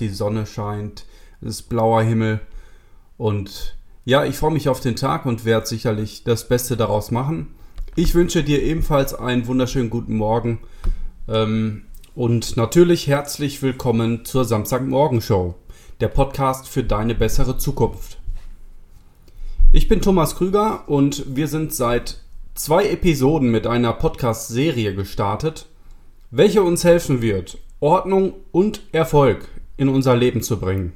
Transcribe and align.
die 0.00 0.08
Sonne 0.08 0.46
scheint, 0.46 1.04
es 1.40 1.60
ist 1.60 1.68
blauer 1.68 2.02
Himmel 2.02 2.40
und 3.16 3.76
ja, 4.04 4.24
ich 4.24 4.36
freue 4.36 4.52
mich 4.52 4.68
auf 4.68 4.80
den 4.80 4.94
Tag 4.94 5.26
und 5.26 5.44
werde 5.44 5.66
sicherlich 5.66 6.22
das 6.22 6.46
Beste 6.48 6.76
daraus 6.76 7.10
machen. 7.10 7.48
Ich 7.96 8.14
wünsche 8.14 8.44
dir 8.44 8.62
ebenfalls 8.62 9.14
einen 9.14 9.46
wunderschönen 9.46 9.90
guten 9.90 10.16
Morgen 10.16 10.60
ähm, 11.28 11.86
und 12.14 12.56
natürlich 12.56 13.08
herzlich 13.08 13.62
willkommen 13.62 14.24
zur 14.24 14.44
Samstagmorgen-Show, 14.44 15.54
der 16.00 16.08
Podcast 16.08 16.68
für 16.68 16.84
deine 16.84 17.14
bessere 17.14 17.58
Zukunft. 17.58 18.18
Ich 19.72 19.88
bin 19.88 20.00
Thomas 20.00 20.36
Krüger 20.36 20.88
und 20.88 21.36
wir 21.36 21.48
sind 21.48 21.74
seit 21.74 22.20
zwei 22.54 22.88
Episoden 22.88 23.50
mit 23.50 23.66
einer 23.66 23.92
Podcast-Serie 23.92 24.94
gestartet, 24.94 25.66
welche 26.30 26.62
uns 26.62 26.84
helfen 26.84 27.22
wird, 27.22 27.58
Ordnung 27.80 28.34
und 28.52 28.82
Erfolg 28.92 29.48
in 29.76 29.88
unser 29.88 30.16
Leben 30.16 30.42
zu 30.42 30.58
bringen. 30.58 30.92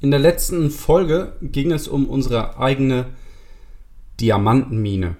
In 0.00 0.10
der 0.10 0.20
letzten 0.20 0.70
Folge 0.70 1.32
ging 1.42 1.72
es 1.72 1.88
um 1.88 2.06
unsere 2.06 2.58
eigene 2.58 3.06
Diamantenmine. 4.20 5.16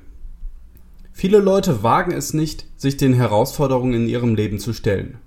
Viele 1.12 1.38
Leute 1.38 1.82
wagen 1.82 2.12
es 2.12 2.32
nicht, 2.32 2.66
sich 2.76 2.96
den 2.96 3.12
Herausforderungen 3.12 3.94
in 3.94 4.08
ihrem 4.08 4.36
Leben 4.36 4.60
zu 4.60 4.72
stellen, 4.72 5.18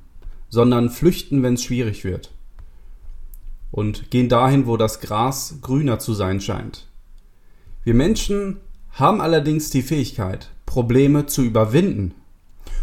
sondern 0.49 0.89
flüchten, 0.89 1.43
wenn 1.43 1.55
es 1.55 1.63
schwierig 1.63 2.05
wird. 2.05 2.31
Und 3.71 4.09
gehen 4.09 4.29
dahin, 4.29 4.67
wo 4.67 4.77
das 4.77 5.01
Gras 5.01 5.55
grüner 5.61 5.99
zu 5.99 6.13
sein 6.13 6.39
scheint. 6.39 6.87
Wir 7.83 7.93
Menschen 7.93 8.57
haben 8.91 9.21
allerdings 9.21 9.69
die 9.69 9.81
Fähigkeit, 9.81 10.51
Probleme 10.65 11.25
zu 11.25 11.41
überwinden. 11.41 12.13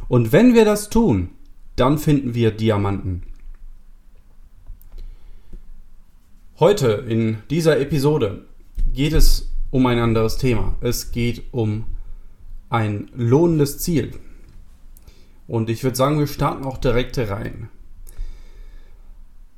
Und 0.08 0.32
wenn 0.32 0.54
wir 0.54 0.64
das 0.64 0.90
tun, 0.90 1.30
dann 1.76 1.98
finden 1.98 2.34
wir 2.34 2.50
Diamanten. 2.50 3.22
Heute 6.60 7.04
in 7.08 7.38
dieser 7.50 7.78
Episode 7.78 8.42
geht 8.92 9.12
es 9.12 9.52
um 9.70 9.86
ein 9.86 10.00
anderes 10.00 10.38
Thema. 10.38 10.76
Es 10.80 11.12
geht 11.12 11.44
um 11.52 11.84
ein 12.68 13.08
lohnendes 13.14 13.78
Ziel. 13.78 14.18
Und 15.46 15.70
ich 15.70 15.84
würde 15.84 15.96
sagen, 15.96 16.18
wir 16.18 16.26
starten 16.26 16.64
auch 16.64 16.78
direkt 16.78 17.16
rein. 17.16 17.68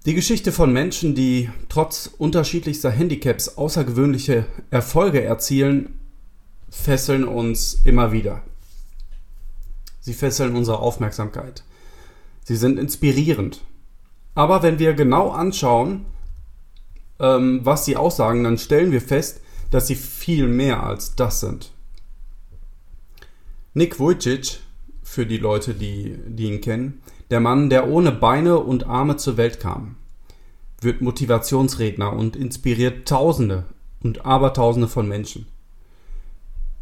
Die 0.04 0.12
Geschichte 0.12 0.52
von 0.52 0.74
Menschen, 0.74 1.14
die 1.14 1.48
trotz 1.70 2.06
unterschiedlichster 2.18 2.90
Handicaps 2.90 3.56
außergewöhnliche 3.56 4.44
Erfolge 4.68 5.24
erzielen, 5.24 5.98
fesseln 6.68 7.24
uns 7.24 7.80
immer 7.82 8.12
wieder. 8.12 8.42
Sie 10.00 10.12
fesseln 10.12 10.54
unsere 10.54 10.80
Aufmerksamkeit. 10.80 11.64
Sie 12.44 12.56
sind 12.56 12.78
inspirierend. 12.78 13.62
Aber 14.34 14.62
wenn 14.62 14.78
wir 14.78 14.92
genau 14.92 15.30
anschauen, 15.30 16.04
ähm, 17.20 17.60
was 17.62 17.84
sie 17.84 17.96
aussagen, 17.96 18.44
dann 18.44 18.58
stellen 18.58 18.92
wir 18.92 19.00
fest, 19.00 19.40
dass 19.70 19.86
sie 19.86 19.94
viel 19.94 20.48
mehr 20.48 20.82
als 20.82 21.14
das 21.14 21.40
sind. 21.40 21.72
Nick 23.74 24.00
Vujicic, 24.00 24.58
für 25.02 25.26
die 25.26 25.38
Leute, 25.38 25.74
die, 25.74 26.18
die 26.26 26.44
ihn 26.44 26.60
kennen, 26.60 27.02
der 27.30 27.40
Mann, 27.40 27.70
der 27.70 27.88
ohne 27.88 28.12
Beine 28.12 28.58
und 28.58 28.86
Arme 28.86 29.16
zur 29.16 29.36
Welt 29.36 29.60
kam, 29.60 29.96
wird 30.80 31.00
Motivationsredner 31.00 32.12
und 32.12 32.36
inspiriert 32.36 33.08
Tausende 33.08 33.64
und 34.02 34.24
Abertausende 34.24 34.88
von 34.88 35.08
Menschen. 35.08 35.46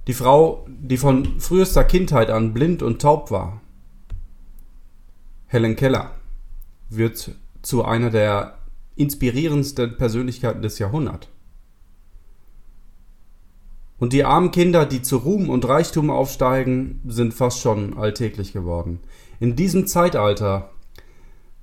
Die 0.07 0.15
Frau, 0.15 0.67
die 0.69 0.97
von 0.97 1.41
frühester 1.41 1.85
Kindheit 1.85 2.31
an 2.31 2.55
blind 2.55 2.83
und 2.83 3.03
taub 3.03 3.31
war, 3.31 3.61
Helen 5.47 5.77
Keller, 5.77 6.13
wird 6.89 7.33
zu 7.63 7.85
einer 7.85 8.11
der 8.11 8.58
inspirierendsten 8.99 9.97
Persönlichkeiten 9.97 10.63
des 10.63 10.79
Jahrhunderts. 10.79 11.29
Und 13.99 14.13
die 14.13 14.25
armen 14.25 14.51
Kinder, 14.51 14.87
die 14.87 15.03
zu 15.03 15.17
Ruhm 15.17 15.51
und 15.51 15.67
Reichtum 15.67 16.11
aufsteigen, 16.11 17.01
sind 17.07 17.35
fast 17.35 17.61
schon 17.61 17.99
alltäglich 17.99 18.53
geworden. 18.53 19.01
In 19.41 19.57
diesem 19.57 19.87
Zeitalter 19.87 20.71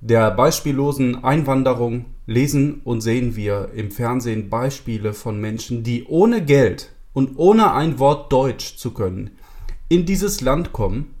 der 0.00 0.30
beispiellosen 0.30 1.24
Einwanderung 1.24 2.04
lesen 2.26 2.82
und 2.84 3.00
sehen 3.00 3.36
wir 3.36 3.70
im 3.74 3.90
Fernsehen 3.90 4.50
Beispiele 4.50 5.14
von 5.14 5.40
Menschen, 5.40 5.82
die 5.82 6.04
ohne 6.04 6.44
Geld 6.44 6.92
und 7.14 7.38
ohne 7.38 7.72
ein 7.72 7.98
Wort 7.98 8.30
Deutsch 8.30 8.76
zu 8.76 8.90
können 8.92 9.30
in 9.88 10.04
dieses 10.04 10.40
Land 10.40 10.72
kommen 10.72 11.14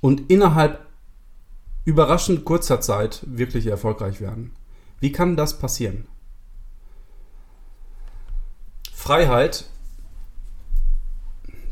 und 0.00 0.30
innerhalb 0.30 0.86
überraschend 1.84 2.44
kurzer 2.44 2.80
Zeit 2.80 3.22
wirklich 3.26 3.66
erfolgreich 3.66 4.20
werden. 4.20 4.52
Wie 5.00 5.12
kann 5.12 5.36
das 5.36 5.58
passieren? 5.58 6.06
Freiheit, 8.92 9.64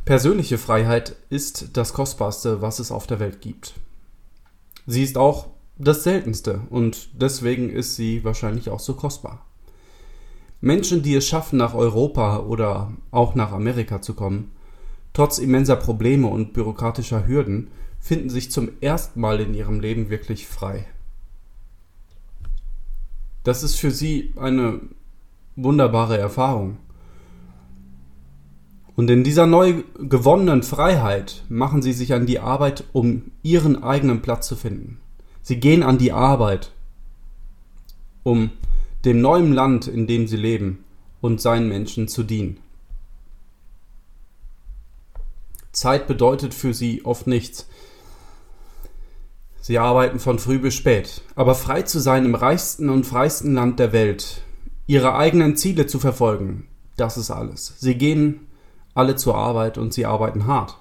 persönliche 0.04 0.58
Freiheit 0.58 1.14
ist 1.28 1.76
das 1.76 1.92
Kostbarste, 1.92 2.60
was 2.60 2.80
es 2.80 2.90
auf 2.90 3.06
der 3.06 3.20
Welt 3.20 3.40
gibt. 3.40 3.74
Sie 4.86 5.04
ist 5.04 5.16
auch 5.16 5.46
das 5.78 6.02
Seltenste 6.02 6.62
und 6.70 7.08
deswegen 7.20 7.70
ist 7.70 7.94
sie 7.94 8.24
wahrscheinlich 8.24 8.68
auch 8.68 8.80
so 8.80 8.94
kostbar. 8.94 9.46
Menschen, 10.60 11.02
die 11.02 11.14
es 11.14 11.26
schaffen, 11.26 11.56
nach 11.56 11.74
Europa 11.74 12.40
oder 12.40 12.92
auch 13.10 13.34
nach 13.34 13.52
Amerika 13.52 14.02
zu 14.02 14.14
kommen, 14.14 14.50
trotz 15.12 15.38
immenser 15.38 15.76
Probleme 15.76 16.26
und 16.26 16.52
bürokratischer 16.52 17.26
Hürden, 17.26 17.70
finden 18.00 18.30
sich 18.30 18.50
zum 18.50 18.70
ersten 18.80 19.20
Mal 19.20 19.40
in 19.40 19.54
ihrem 19.54 19.80
Leben 19.80 20.10
wirklich 20.10 20.46
frei. 20.46 20.86
Das 23.44 23.62
ist 23.62 23.76
für 23.76 23.90
sie 23.90 24.32
eine 24.36 24.80
wunderbare 25.56 26.18
Erfahrung. 26.18 26.78
Und 28.96 29.08
in 29.10 29.24
dieser 29.24 29.46
neu 29.46 29.82
gewonnenen 29.98 30.62
Freiheit 30.62 31.44
machen 31.48 31.80
sie 31.80 31.92
sich 31.92 32.12
an 32.12 32.26
die 32.26 32.38
Arbeit, 32.38 32.84
um 32.92 33.30
ihren 33.42 33.82
eigenen 33.82 34.20
Platz 34.20 34.46
zu 34.46 34.56
finden. 34.56 34.98
Sie 35.42 35.58
gehen 35.58 35.82
an 35.82 35.96
die 35.96 36.12
Arbeit, 36.12 36.72
um 38.22 38.50
dem 39.04 39.20
neuen 39.22 39.52
Land, 39.52 39.86
in 39.86 40.06
dem 40.06 40.26
sie 40.26 40.36
leben, 40.36 40.84
und 41.22 41.40
seinen 41.40 41.68
Menschen 41.68 42.08
zu 42.08 42.22
dienen. 42.22 42.58
Zeit 45.72 46.06
bedeutet 46.06 46.52
für 46.52 46.74
sie 46.74 47.04
oft 47.04 47.26
nichts. 47.26 47.68
Sie 49.60 49.78
arbeiten 49.78 50.18
von 50.18 50.38
früh 50.38 50.58
bis 50.58 50.74
spät, 50.74 51.22
aber 51.34 51.54
frei 51.54 51.82
zu 51.82 52.00
sein 52.00 52.24
im 52.24 52.34
reichsten 52.34 52.88
und 52.88 53.04
freisten 53.04 53.54
Land 53.54 53.78
der 53.78 53.92
Welt, 53.92 54.42
ihre 54.86 55.14
eigenen 55.14 55.56
Ziele 55.56 55.86
zu 55.86 55.98
verfolgen, 55.98 56.66
das 56.96 57.16
ist 57.16 57.30
alles. 57.30 57.74
Sie 57.78 57.94
gehen 57.94 58.46
alle 58.94 59.16
zur 59.16 59.34
Arbeit 59.36 59.78
und 59.78 59.94
sie 59.94 60.06
arbeiten 60.06 60.46
hart. 60.46 60.76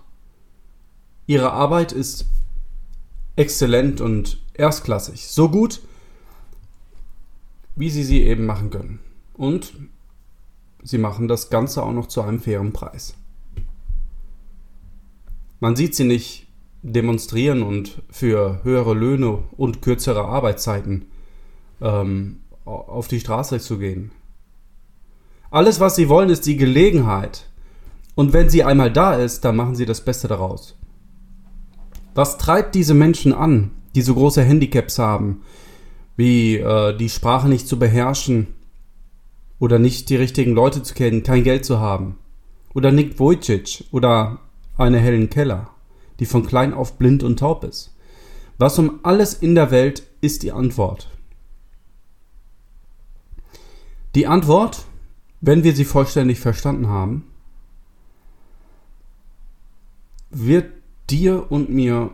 Ihre 1.27 1.51
Arbeit 1.51 1.91
ist 1.91 2.25
exzellent 3.35 4.01
und 4.01 4.41
erstklassig, 4.53 5.27
so 5.27 5.49
gut, 5.49 5.81
wie 7.75 7.89
sie 7.89 8.03
sie 8.03 8.23
eben 8.23 8.45
machen 8.45 8.69
können. 8.69 8.99
Und 9.33 9.73
sie 10.83 10.97
machen 10.97 11.27
das 11.27 11.49
Ganze 11.49 11.83
auch 11.83 11.93
noch 11.93 12.07
zu 12.07 12.21
einem 12.21 12.41
fairen 12.41 12.73
Preis. 12.73 13.13
Man 15.61 15.75
sieht 15.75 15.95
sie 15.95 16.03
nicht 16.03 16.48
demonstrieren 16.81 17.61
und 17.61 18.01
für 18.09 18.61
höhere 18.63 18.93
Löhne 18.93 19.39
und 19.57 19.81
kürzere 19.81 20.25
Arbeitszeiten 20.25 21.07
ähm, 21.81 22.37
auf 22.65 23.07
die 23.07 23.19
Straße 23.19 23.59
zu 23.59 23.77
gehen. 23.79 24.11
Alles, 25.51 25.79
was 25.79 25.95
sie 25.95 26.09
wollen, 26.09 26.29
ist 26.29 26.45
die 26.45 26.57
Gelegenheit. 26.57 27.47
Und 28.15 28.33
wenn 28.33 28.49
sie 28.49 28.63
einmal 28.63 28.91
da 28.91 29.15
ist, 29.15 29.45
dann 29.45 29.55
machen 29.55 29.75
sie 29.75 29.85
das 29.85 30.01
Beste 30.01 30.27
daraus. 30.27 30.77
Was 32.13 32.37
treibt 32.37 32.75
diese 32.75 32.93
Menschen 32.93 33.33
an, 33.33 33.71
die 33.95 34.01
so 34.01 34.13
große 34.13 34.43
Handicaps 34.43 34.99
haben, 34.99 35.41
wie 36.15 36.57
äh, 36.57 36.95
die 36.97 37.09
Sprache 37.09 37.47
nicht 37.47 37.67
zu 37.67 37.79
beherrschen 37.79 38.47
oder 39.57 39.79
nicht 39.79 40.09
die 40.09 40.15
richtigen 40.15 40.53
Leute 40.53 40.83
zu 40.83 40.93
kennen, 40.93 41.23
kein 41.23 41.43
Geld 41.43 41.65
zu 41.65 41.79
haben. 41.79 42.17
Oder 42.73 42.91
Nick 42.91 43.19
Vujicic 43.19 43.85
oder 43.91 44.39
eine 44.77 44.99
Helen 44.99 45.29
Keller, 45.29 45.69
die 46.19 46.25
von 46.25 46.45
klein 46.45 46.73
auf 46.73 46.97
blind 46.97 47.23
und 47.23 47.39
taub 47.39 47.63
ist. 47.63 47.93
Was 48.57 48.77
um 48.77 48.99
alles 49.03 49.33
in 49.33 49.55
der 49.55 49.71
Welt 49.71 50.03
ist 50.21 50.43
die 50.43 50.51
Antwort? 50.51 51.09
Die 54.15 54.27
Antwort, 54.27 54.85
wenn 55.41 55.63
wir 55.63 55.75
sie 55.75 55.85
vollständig 55.85 56.39
verstanden 56.39 56.87
haben, 56.87 57.25
wird 60.29 60.71
dir 61.09 61.51
und 61.51 61.69
mir 61.69 62.11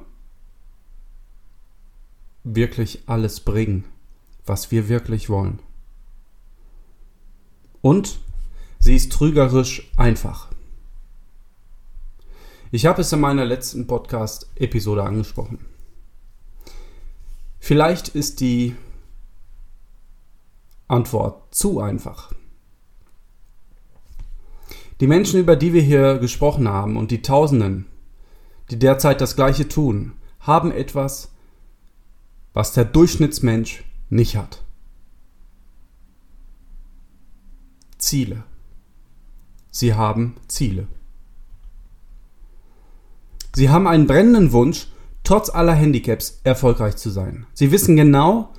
wirklich 2.43 3.01
alles 3.07 3.39
bringen 3.39 3.85
was 4.45 4.71
wir 4.71 4.87
wirklich 4.89 5.29
wollen. 5.29 5.59
Und 7.81 8.19
sie 8.79 8.95
ist 8.95 9.11
trügerisch 9.11 9.91
einfach. 9.97 10.49
Ich 12.71 12.85
habe 12.85 13.01
es 13.01 13.13
in 13.13 13.19
meiner 13.19 13.45
letzten 13.45 13.85
Podcast-Episode 13.85 15.03
angesprochen. 15.03 15.59
Vielleicht 17.59 18.09
ist 18.09 18.39
die 18.41 18.75
Antwort 20.87 21.53
zu 21.53 21.79
einfach. 21.79 22.33
Die 24.99 25.07
Menschen, 25.07 25.39
über 25.39 25.55
die 25.55 25.73
wir 25.73 25.81
hier 25.81 26.17
gesprochen 26.17 26.67
haben 26.67 26.97
und 26.97 27.11
die 27.11 27.21
Tausenden, 27.21 27.85
die 28.71 28.79
derzeit 28.79 29.21
das 29.21 29.35
Gleiche 29.35 29.67
tun, 29.67 30.13
haben 30.39 30.71
etwas, 30.71 31.31
was 32.53 32.73
der 32.73 32.85
Durchschnittsmensch 32.85 33.83
nicht 34.09 34.37
hat. 34.37 34.63
Ziele. 37.97 38.43
Sie 39.71 39.93
haben 39.93 40.35
Ziele. 40.47 40.87
Sie 43.55 43.69
haben 43.69 43.87
einen 43.87 44.05
brennenden 44.05 44.51
Wunsch, 44.51 44.87
trotz 45.23 45.49
aller 45.49 45.73
Handicaps 45.73 46.41
erfolgreich 46.43 46.97
zu 46.97 47.09
sein. 47.09 47.47
Sie 47.53 47.71
wissen 47.71 47.95
genau, 47.95 48.49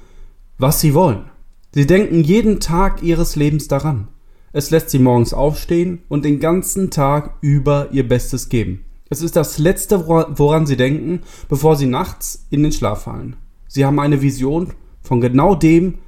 was 0.57 0.81
sie 0.81 0.95
wollen. 0.95 1.27
Sie 1.75 1.87
denken 1.87 2.23
jeden 2.23 2.61
Tag 2.61 3.03
ihres 3.03 3.37
Lebens 3.37 3.69
daran. 3.69 4.09
Es 4.55 4.71
lässt 4.71 4.89
sie 4.89 4.99
morgens 4.99 5.35
aufstehen 5.35 6.01
und 6.09 6.25
den 6.25 6.41
ganzen 6.41 6.91
Tag 6.91 7.37
über 7.43 7.89
ihr 7.93 8.09
Bestes 8.09 8.49
geben. 8.49 8.87
Es 9.11 9.21
ist 9.21 9.37
das 9.37 9.59
Letzte, 9.59 10.09
woran 10.09 10.65
sie 10.65 10.79
denken, 10.79 11.21
bevor 11.51 11.77
sie 11.77 11.87
nachts 11.87 12.47
in 12.49 12.63
den 12.63 12.73
Schlaf 12.73 13.03
fallen. 13.03 13.37
Sie 13.69 13.85
haben 13.85 14.01
eine 14.01 14.23
Vision 14.23 14.73
von 15.03 15.21
genau 15.21 15.55
dem, 15.55 15.99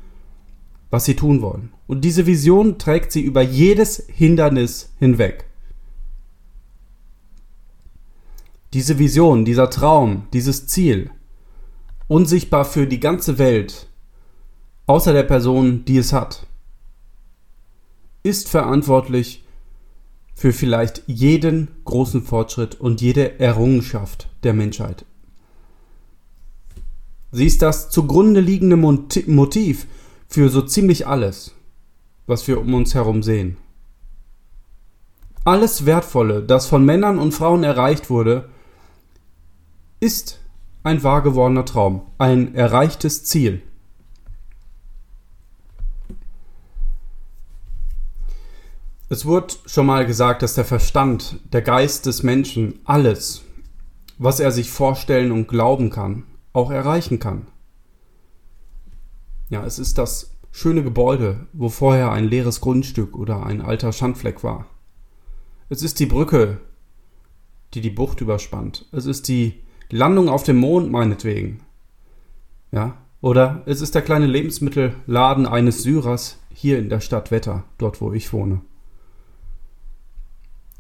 was 0.89 1.05
sie 1.05 1.15
tun 1.15 1.43
wollen. 1.43 1.75
Und 1.87 2.07
diese 2.07 2.27
Vision 2.27 2.79
trägt 2.79 3.13
sie 3.13 3.21
über 3.21 3.43
jedes 3.43 4.03
Hindernis 4.09 4.95
hinweg. 4.99 5.45
Diese 8.75 8.99
Vision, 8.99 9.45
dieser 9.45 9.71
Traum, 9.71 10.27
dieses 10.33 10.67
Ziel, 10.67 11.11
unsichtbar 12.07 12.65
für 12.65 12.87
die 12.87 13.01
ganze 13.01 13.39
Welt, 13.39 13.89
außer 14.87 15.13
der 15.13 15.23
Person, 15.23 15.85
die 15.87 15.99
es 15.99 16.13
hat, 16.13 16.47
ist 18.23 18.49
verantwortlich 18.49 19.45
für 20.35 20.53
vielleicht 20.53 21.03
jeden 21.07 21.69
großen 21.85 22.23
Fortschritt 22.23 22.81
und 22.81 23.01
jede 23.01 23.41
Errungenschaft 23.41 24.29
der 24.43 24.53
Menschheit. 24.53 25.05
Sie 27.33 27.47
ist 27.47 27.63
das 27.63 27.91
zugrunde 27.91 28.41
liegende 28.41 28.77
Motiv 28.77 29.87
für 30.29 30.49
so 30.49 30.63
ziemlich 30.63 31.07
alles, 31.07 31.55
was 32.27 32.47
wir 32.47 32.61
um 32.61 32.73
uns 32.75 32.95
herum 32.95 33.23
sehen. 33.23 33.57
Alles 35.45 35.87
Wertvolle, 35.87 36.43
das 36.43 36.67
von 36.67 36.85
Männern 36.85 37.19
und 37.19 37.33
Frauen 37.33 37.65
erreicht 37.65 38.11
wurde, 38.11 38.49
ist 40.01 40.41
ein 40.83 41.03
wahr 41.03 41.23
gewordener 41.23 41.65
Traum, 41.65 42.03
ein 42.19 42.55
erreichtes 42.55 43.25
Ziel. 43.25 43.63
Es 49.11 49.25
wurde 49.25 49.55
schon 49.67 49.87
mal 49.87 50.07
gesagt, 50.07 50.43
dass 50.43 50.55
der 50.55 50.67
Verstand, 50.67 51.41
der 51.53 51.63
Geist 51.63 52.07
des 52.07 52.23
Menschen 52.23 52.79
alles, 52.85 53.43
was 54.19 54.39
er 54.39 54.53
sich 54.53 54.71
vorstellen 54.71 55.33
und 55.33 55.49
glauben 55.49 55.91
kann, 55.91 56.25
auch 56.53 56.71
erreichen 56.71 57.19
kann. 57.19 57.47
Ja, 59.49 59.65
es 59.65 59.79
ist 59.79 59.97
das 59.97 60.37
schöne 60.51 60.83
Gebäude, 60.83 61.47
wo 61.55 61.71
vorher 61.71 62.13
ein 62.13 62.25
leeres 62.25 62.61
Grundstück 62.61 63.17
oder 63.17 63.47
ein 63.47 63.63
alter 63.63 63.93
Schandfleck 63.93 64.45
war. 64.45 64.67
Es 65.71 65.83
ist 65.83 66.01
die 66.01 66.07
Brücke, 66.07 66.61
die 67.75 67.81
die 67.81 67.91
Bucht 67.91 68.21
überspannt. 68.21 68.87
Es 68.93 69.07
ist 69.07 69.29
die 69.29 69.63
Landung 69.91 70.29
auf 70.29 70.43
dem 70.43 70.59
Mond 70.59 70.91
meinetwegen. 70.91 71.61
Ja, 72.73 72.97
oder 73.21 73.63
es 73.67 73.81
ist 73.81 73.95
der 73.95 74.03
kleine 74.03 74.27
Lebensmittelladen 74.27 75.47
eines 75.47 75.83
Syrers 75.83 76.39
hier 76.53 76.79
in 76.79 76.89
der 76.89 77.01
Stadt 77.01 77.31
Wetter, 77.31 77.65
dort 77.79 78.01
wo 78.01 78.13
ich 78.13 78.33
wohne. 78.33 78.61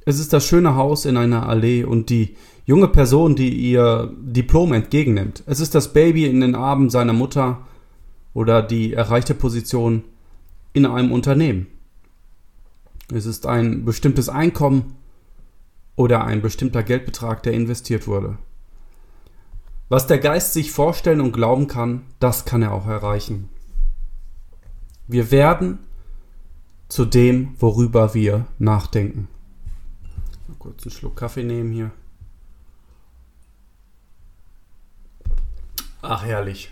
Es 0.04 0.18
ist 0.18 0.32
das 0.32 0.46
schöne 0.46 0.74
Haus 0.74 1.04
in 1.04 1.16
einer 1.16 1.48
Allee 1.48 1.84
und 1.84 2.08
die 2.10 2.36
junge 2.64 2.88
Person, 2.88 3.36
die 3.36 3.50
ihr 3.50 4.12
Diplom 4.20 4.72
entgegennimmt. 4.72 5.42
Es 5.46 5.60
ist 5.60 5.74
das 5.74 5.92
Baby 5.92 6.26
in 6.26 6.40
den 6.40 6.54
Armen 6.54 6.90
seiner 6.90 7.12
Mutter 7.12 7.66
oder 8.34 8.62
die 8.62 8.92
erreichte 8.92 9.34
Position 9.34 10.04
in 10.72 10.86
einem 10.86 11.12
Unternehmen. 11.12 11.66
Es 13.12 13.26
ist 13.26 13.46
ein 13.46 13.84
bestimmtes 13.84 14.28
Einkommen 14.28 14.96
oder 15.96 16.24
ein 16.24 16.40
bestimmter 16.40 16.82
Geldbetrag, 16.82 17.42
der 17.42 17.54
investiert 17.54 18.06
wurde. 18.06 18.38
Was 19.88 20.06
der 20.06 20.18
Geist 20.18 20.52
sich 20.52 20.70
vorstellen 20.70 21.20
und 21.20 21.32
glauben 21.32 21.66
kann, 21.66 22.02
das 22.20 22.44
kann 22.44 22.62
er 22.62 22.72
auch 22.72 22.86
erreichen. 22.86 23.48
Wir 25.06 25.30
werden 25.30 25.78
zu 26.88 27.06
dem, 27.06 27.54
worüber 27.58 28.12
wir 28.12 28.46
nachdenken. 28.58 29.28
Mal 30.46 30.56
kurz 30.58 30.84
einen 30.84 30.92
Schluck 30.92 31.16
Kaffee 31.16 31.44
nehmen 31.44 31.72
hier. 31.72 31.90
Ach, 36.02 36.24
herrlich. 36.24 36.70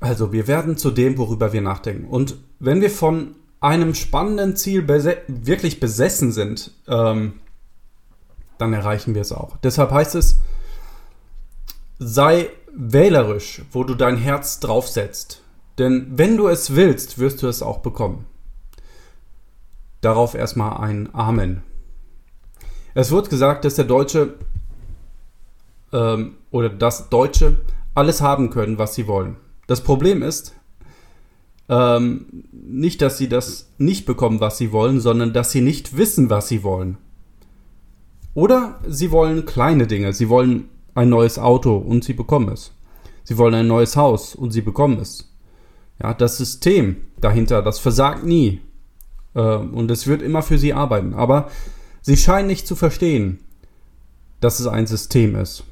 Also, 0.00 0.32
wir 0.32 0.48
werden 0.48 0.76
zu 0.76 0.90
dem, 0.90 1.16
worüber 1.16 1.52
wir 1.52 1.62
nachdenken. 1.62 2.08
Und 2.08 2.36
wenn 2.58 2.80
wir 2.80 2.90
von 2.90 3.36
einem 3.60 3.94
spannenden 3.94 4.56
Ziel 4.56 4.82
bese 4.82 5.18
wirklich 5.28 5.78
besessen 5.78 6.32
sind, 6.32 6.72
ähm, 6.88 7.34
dann 8.62 8.72
erreichen 8.72 9.14
wir 9.14 9.22
es 9.22 9.32
auch. 9.32 9.56
Deshalb 9.58 9.90
heißt 9.90 10.14
es, 10.14 10.40
sei 11.98 12.48
wählerisch, 12.72 13.62
wo 13.72 13.82
du 13.82 13.94
dein 13.94 14.16
Herz 14.16 14.60
draufsetzt. 14.60 15.42
Denn 15.78 16.06
wenn 16.12 16.36
du 16.36 16.46
es 16.46 16.76
willst, 16.76 17.18
wirst 17.18 17.42
du 17.42 17.48
es 17.48 17.60
auch 17.60 17.78
bekommen. 17.78 18.24
Darauf 20.00 20.34
erstmal 20.34 20.78
ein 20.78 21.12
Amen. 21.12 21.62
Es 22.94 23.10
wird 23.10 23.30
gesagt, 23.30 23.64
dass 23.64 23.74
der 23.74 23.84
Deutsche 23.84 24.34
ähm, 25.92 26.36
oder 26.50 26.68
das 26.68 27.08
Deutsche 27.08 27.58
alles 27.94 28.20
haben 28.20 28.50
können, 28.50 28.78
was 28.78 28.94
sie 28.94 29.08
wollen. 29.08 29.36
Das 29.66 29.80
Problem 29.80 30.22
ist 30.22 30.54
ähm, 31.68 32.44
nicht, 32.52 33.02
dass 33.02 33.18
sie 33.18 33.28
das 33.28 33.72
nicht 33.78 34.06
bekommen, 34.06 34.40
was 34.40 34.58
sie 34.58 34.72
wollen, 34.72 35.00
sondern 35.00 35.32
dass 35.32 35.50
sie 35.50 35.62
nicht 35.62 35.96
wissen, 35.96 36.30
was 36.30 36.48
sie 36.48 36.62
wollen. 36.62 36.98
Oder 38.34 38.80
sie 38.88 39.10
wollen 39.10 39.44
kleine 39.44 39.86
Dinge. 39.86 40.12
Sie 40.12 40.28
wollen 40.28 40.68
ein 40.94 41.08
neues 41.08 41.38
Auto 41.38 41.76
und 41.76 42.04
sie 42.04 42.14
bekommen 42.14 42.48
es. 42.48 42.72
Sie 43.24 43.38
wollen 43.38 43.54
ein 43.54 43.66
neues 43.66 43.96
Haus 43.96 44.34
und 44.34 44.50
sie 44.50 44.62
bekommen 44.62 44.98
es. 44.98 45.32
Ja, 46.02 46.14
das 46.14 46.38
System 46.38 46.96
dahinter, 47.20 47.62
das 47.62 47.78
versagt 47.78 48.24
nie. 48.24 48.60
Äh, 49.34 49.56
und 49.56 49.90
es 49.90 50.06
wird 50.06 50.22
immer 50.22 50.42
für 50.42 50.58
sie 50.58 50.72
arbeiten. 50.72 51.14
Aber 51.14 51.48
sie 52.00 52.16
scheinen 52.16 52.48
nicht 52.48 52.66
zu 52.66 52.74
verstehen, 52.74 53.40
dass 54.40 54.60
es 54.60 54.66
ein 54.66 54.86
System 54.86 55.36
ist. 55.36 55.64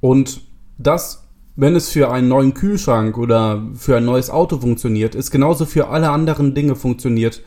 Und 0.00 0.42
das, 0.78 1.28
wenn 1.56 1.76
es 1.76 1.90
für 1.90 2.10
einen 2.10 2.28
neuen 2.28 2.54
Kühlschrank 2.54 3.18
oder 3.18 3.62
für 3.74 3.98
ein 3.98 4.04
neues 4.04 4.30
Auto 4.30 4.58
funktioniert, 4.58 5.14
ist 5.14 5.30
genauso 5.30 5.66
für 5.66 5.88
alle 5.88 6.10
anderen 6.10 6.54
Dinge 6.54 6.74
funktioniert, 6.74 7.42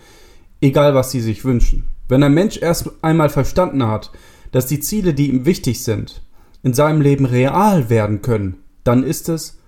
egal 0.61 0.93
was 0.93 1.11
sie 1.11 1.19
sich 1.19 1.43
wünschen. 1.43 1.89
Wenn 2.07 2.23
ein 2.23 2.33
Mensch 2.33 2.57
erst 2.61 2.91
einmal 3.01 3.29
verstanden 3.29 3.87
hat, 3.87 4.11
dass 4.51 4.67
die 4.67 4.79
Ziele, 4.79 5.13
die 5.13 5.29
ihm 5.29 5.45
wichtig 5.45 5.83
sind, 5.83 6.21
in 6.61 6.73
seinem 6.73 7.01
Leben 7.01 7.25
real 7.25 7.89
werden 7.89 8.21
können, 8.21 8.57
dann 8.83 9.03
ist 9.03 9.29
es, 9.29 9.59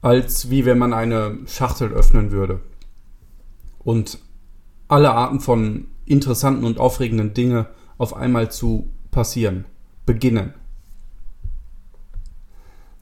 als 0.00 0.50
wie 0.50 0.64
wenn 0.64 0.78
man 0.78 0.92
eine 0.92 1.38
Schachtel 1.46 1.92
öffnen 1.92 2.30
würde 2.30 2.60
und 3.78 4.18
alle 4.86 5.12
Arten 5.12 5.40
von 5.40 5.88
interessanten 6.06 6.64
und 6.64 6.78
aufregenden 6.78 7.34
Dinge 7.34 7.68
auf 7.98 8.14
einmal 8.14 8.50
zu 8.50 8.90
passieren, 9.10 9.64
beginnen. 10.06 10.54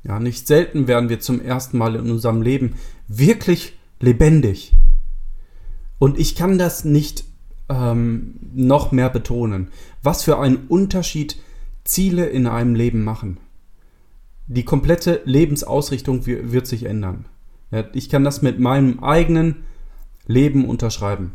Ja, 0.02 0.20
nicht 0.20 0.46
selten 0.46 0.86
werden 0.86 1.08
wir 1.08 1.20
zum 1.20 1.40
ersten 1.40 1.78
Mal 1.78 1.96
in 1.96 2.10
unserem 2.10 2.40
Leben 2.40 2.76
wirklich 3.08 3.78
lebendig. 4.00 4.74
Und 5.98 6.18
ich 6.18 6.36
kann 6.36 6.58
das 6.58 6.84
nicht 6.84 7.24
ähm, 7.68 8.36
noch 8.54 8.92
mehr 8.92 9.10
betonen, 9.10 9.68
was 10.02 10.22
für 10.22 10.38
einen 10.38 10.66
Unterschied 10.68 11.36
Ziele 11.84 12.26
in 12.26 12.46
einem 12.46 12.74
Leben 12.74 13.04
machen. 13.04 13.38
Die 14.46 14.64
komplette 14.64 15.22
Lebensausrichtung 15.24 16.26
wird 16.26 16.66
sich 16.66 16.84
ändern. 16.84 17.26
Ja, 17.70 17.84
ich 17.92 18.08
kann 18.08 18.24
das 18.24 18.42
mit 18.42 18.60
meinem 18.60 19.02
eigenen 19.02 19.64
Leben 20.26 20.64
unterschreiben. 20.64 21.32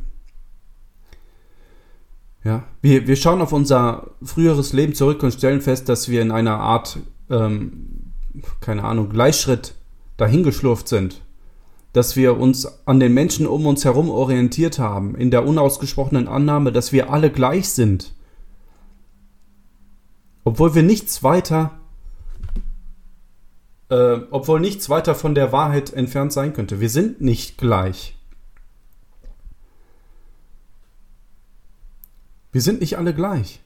Ja, 2.43 2.63
wir, 2.81 3.07
wir 3.07 3.15
schauen 3.15 3.41
auf 3.41 3.51
unser 3.51 4.11
früheres 4.23 4.73
Leben 4.73 4.95
zurück 4.95 5.21
und 5.23 5.33
stellen 5.33 5.61
fest, 5.61 5.89
dass 5.89 6.09
wir 6.09 6.21
in 6.21 6.31
einer 6.31 6.59
Art, 6.59 6.99
ähm, 7.29 8.13
keine 8.61 8.83
Ahnung, 8.83 9.09
Gleichschritt 9.09 9.75
dahingeschlurft 10.17 10.87
sind 10.87 11.21
dass 11.93 12.15
wir 12.15 12.37
uns 12.37 12.87
an 12.87 12.99
den 12.99 13.13
Menschen 13.13 13.45
um 13.47 13.65
uns 13.65 13.83
herum 13.83 14.09
orientiert 14.09 14.79
haben, 14.79 15.15
in 15.15 15.31
der 15.31 15.45
unausgesprochenen 15.45 16.27
Annahme, 16.27 16.71
dass 16.71 16.91
wir 16.91 17.11
alle 17.11 17.31
gleich 17.31 17.69
sind. 17.69 18.13
Obwohl 20.43 20.73
wir 20.73 20.83
nichts 20.83 21.21
weiter, 21.21 21.79
äh, 23.89 24.19
obwohl 24.31 24.59
nichts 24.59 24.89
weiter 24.89 25.15
von 25.15 25.35
der 25.35 25.51
Wahrheit 25.51 25.93
entfernt 25.93 26.31
sein 26.31 26.53
könnte. 26.53 26.79
Wir 26.79 26.89
sind 26.89 27.21
nicht 27.21 27.57
gleich. 27.57 28.17
Wir 32.53 32.61
sind 32.61 32.81
nicht 32.81 32.97
alle 32.97 33.13
gleich. 33.13 33.61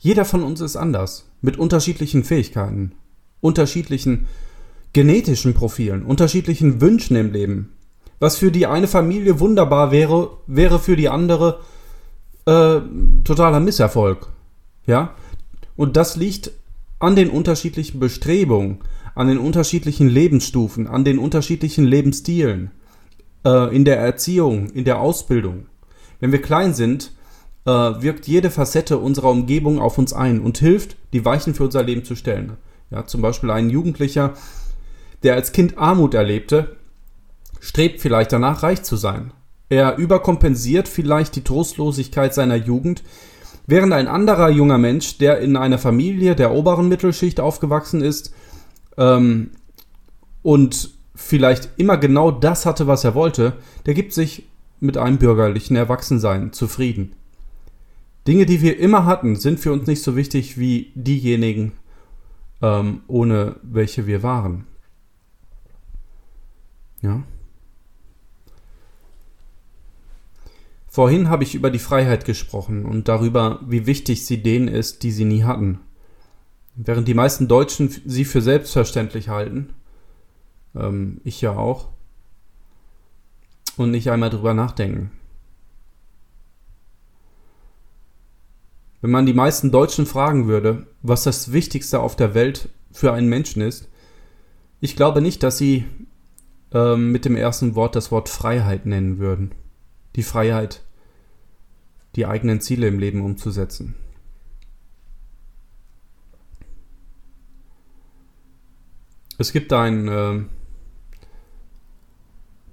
Jeder 0.00 0.24
von 0.24 0.44
uns 0.44 0.60
ist 0.60 0.76
anders, 0.76 1.28
mit 1.40 1.56
unterschiedlichen 1.56 2.22
Fähigkeiten, 2.22 2.92
unterschiedlichen 3.40 4.28
genetischen 4.92 5.54
Profilen, 5.54 6.02
unterschiedlichen 6.02 6.80
Wünschen 6.80 7.16
im 7.16 7.32
Leben. 7.32 7.72
Was 8.20 8.36
für 8.36 8.50
die 8.50 8.66
eine 8.66 8.88
Familie 8.88 9.38
wunderbar 9.40 9.92
wäre, 9.92 10.30
wäre 10.46 10.78
für 10.78 10.96
die 10.96 11.08
andere 11.08 11.60
äh, 12.46 12.80
totaler 13.24 13.60
Misserfolg. 13.60 14.28
Ja? 14.86 15.14
Und 15.76 15.96
das 15.96 16.16
liegt 16.16 16.50
an 16.98 17.14
den 17.14 17.30
unterschiedlichen 17.30 18.00
Bestrebungen, 18.00 18.78
an 19.14 19.28
den 19.28 19.38
unterschiedlichen 19.38 20.08
Lebensstufen, 20.08 20.86
an 20.86 21.04
den 21.04 21.18
unterschiedlichen 21.18 21.84
Lebensstilen, 21.84 22.72
äh, 23.44 23.74
in 23.74 23.84
der 23.84 23.98
Erziehung, 23.98 24.70
in 24.70 24.84
der 24.84 25.00
Ausbildung. 25.00 25.66
Wenn 26.20 26.32
wir 26.32 26.42
klein 26.42 26.74
sind, 26.74 27.12
äh, 27.64 27.70
wirkt 27.70 28.26
jede 28.26 28.50
Facette 28.50 28.98
unserer 28.98 29.30
Umgebung 29.30 29.78
auf 29.78 29.98
uns 29.98 30.12
ein 30.12 30.40
und 30.40 30.58
hilft, 30.58 30.96
die 31.12 31.24
Weichen 31.24 31.54
für 31.54 31.64
unser 31.64 31.82
Leben 31.82 32.04
zu 32.04 32.16
stellen. 32.16 32.56
Ja, 32.90 33.06
zum 33.06 33.20
Beispiel 33.20 33.50
ein 33.50 33.70
Jugendlicher, 33.70 34.34
der 35.22 35.34
als 35.34 35.52
Kind 35.52 35.78
Armut 35.78 36.14
erlebte, 36.14 36.76
strebt 37.60 38.00
vielleicht 38.00 38.32
danach, 38.32 38.62
reich 38.62 38.82
zu 38.82 38.96
sein. 38.96 39.32
Er 39.68 39.96
überkompensiert 39.96 40.88
vielleicht 40.88 41.36
die 41.36 41.44
Trostlosigkeit 41.44 42.32
seiner 42.32 42.56
Jugend, 42.56 43.02
während 43.66 43.92
ein 43.92 44.08
anderer 44.08 44.48
junger 44.48 44.78
Mensch, 44.78 45.18
der 45.18 45.40
in 45.40 45.56
einer 45.56 45.78
Familie 45.78 46.34
der 46.34 46.52
oberen 46.52 46.88
Mittelschicht 46.88 47.38
aufgewachsen 47.38 48.00
ist 48.00 48.32
ähm, 48.96 49.50
und 50.42 50.90
vielleicht 51.14 51.70
immer 51.76 51.98
genau 51.98 52.30
das 52.30 52.64
hatte, 52.64 52.86
was 52.86 53.04
er 53.04 53.14
wollte, 53.14 53.54
der 53.86 53.94
gibt 53.94 54.12
sich 54.14 54.44
mit 54.80 54.96
einem 54.96 55.18
bürgerlichen 55.18 55.76
Erwachsensein 55.76 56.52
zufrieden. 56.52 57.12
Dinge, 58.26 58.46
die 58.46 58.62
wir 58.62 58.78
immer 58.78 59.04
hatten, 59.04 59.36
sind 59.36 59.58
für 59.58 59.72
uns 59.72 59.86
nicht 59.86 60.02
so 60.02 60.16
wichtig 60.16 60.58
wie 60.58 60.92
diejenigen, 60.94 61.72
ähm, 62.62 63.00
ohne 63.08 63.56
welche 63.62 64.06
wir 64.06 64.22
waren. 64.22 64.66
Ja. 67.02 67.22
Vorhin 70.88 71.28
habe 71.28 71.44
ich 71.44 71.54
über 71.54 71.70
die 71.70 71.78
Freiheit 71.78 72.24
gesprochen 72.24 72.84
und 72.84 73.08
darüber, 73.08 73.60
wie 73.66 73.86
wichtig 73.86 74.26
sie 74.26 74.42
denen 74.42 74.68
ist, 74.68 75.02
die 75.02 75.12
sie 75.12 75.24
nie 75.24 75.44
hatten. 75.44 75.80
Während 76.74 77.06
die 77.06 77.14
meisten 77.14 77.46
Deutschen 77.46 77.88
sie 78.04 78.24
für 78.24 78.40
selbstverständlich 78.40 79.28
halten, 79.28 79.74
ähm, 80.74 81.20
ich 81.24 81.40
ja 81.40 81.56
auch, 81.56 81.88
und 83.76 83.90
nicht 83.90 84.10
einmal 84.10 84.30
drüber 84.30 84.54
nachdenken. 84.54 85.12
Wenn 89.00 89.10
man 89.10 89.26
die 89.26 89.34
meisten 89.34 89.70
Deutschen 89.70 90.06
fragen 90.06 90.48
würde, 90.48 90.86
was 91.02 91.22
das 91.22 91.52
Wichtigste 91.52 92.00
auf 92.00 92.16
der 92.16 92.34
Welt 92.34 92.68
für 92.90 93.12
einen 93.12 93.28
Menschen 93.28 93.62
ist, 93.62 93.88
ich 94.80 94.96
glaube 94.96 95.20
nicht, 95.20 95.42
dass 95.42 95.58
sie 95.58 95.84
ähm, 96.72 97.12
mit 97.12 97.24
dem 97.24 97.36
ersten 97.36 97.74
Wort 97.74 97.96
das 97.96 98.10
Wort 98.10 98.28
Freiheit 98.28 98.86
nennen 98.86 99.18
würden. 99.18 99.52
Die 100.16 100.22
Freiheit, 100.22 100.82
die 102.16 102.26
eigenen 102.26 102.60
Ziele 102.60 102.88
im 102.88 102.98
Leben 102.98 103.24
umzusetzen. 103.24 103.94
Es 109.38 109.52
gibt 109.52 109.72
ein, 109.72 110.08
äh, 110.08 110.40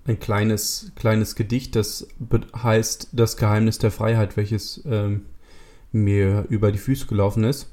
ein 0.07 0.19
kleines, 0.19 0.91
kleines 0.95 1.35
Gedicht, 1.35 1.75
das 1.75 2.07
heißt 2.55 3.09
Das 3.13 3.37
Geheimnis 3.37 3.77
der 3.77 3.91
Freiheit, 3.91 4.35
welches 4.35 4.79
äh, 4.85 5.19
mir 5.91 6.45
über 6.49 6.71
die 6.71 6.79
Füße 6.79 7.05
gelaufen 7.05 7.43
ist. 7.43 7.71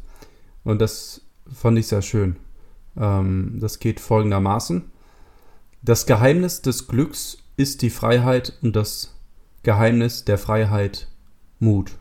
Und 0.63 0.81
das 0.81 1.23
fand 1.51 1.79
ich 1.79 1.87
sehr 1.87 2.03
schön. 2.03 2.37
Ähm, 2.97 3.59
das 3.61 3.79
geht 3.79 3.99
folgendermaßen. 3.99 4.92
Das 5.85 6.07
Geheimnis 6.07 6.63
des 6.63 6.87
Glücks 6.87 7.39
ist 7.57 7.83
die 7.83 7.91
Freiheit 7.91 8.57
und 8.63 8.77
das 8.77 9.19
Geheimnis 9.65 10.25
der 10.25 10.39
Freiheit 10.39 11.09
Mut. 11.59 11.99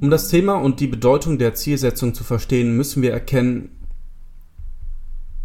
Um 0.00 0.10
das 0.10 0.28
Thema 0.28 0.54
und 0.54 0.80
die 0.80 0.88
Bedeutung 0.88 1.38
der 1.38 1.54
Zielsetzung 1.54 2.12
zu 2.12 2.24
verstehen, 2.24 2.76
müssen 2.76 3.02
wir 3.02 3.12
erkennen, 3.12 3.70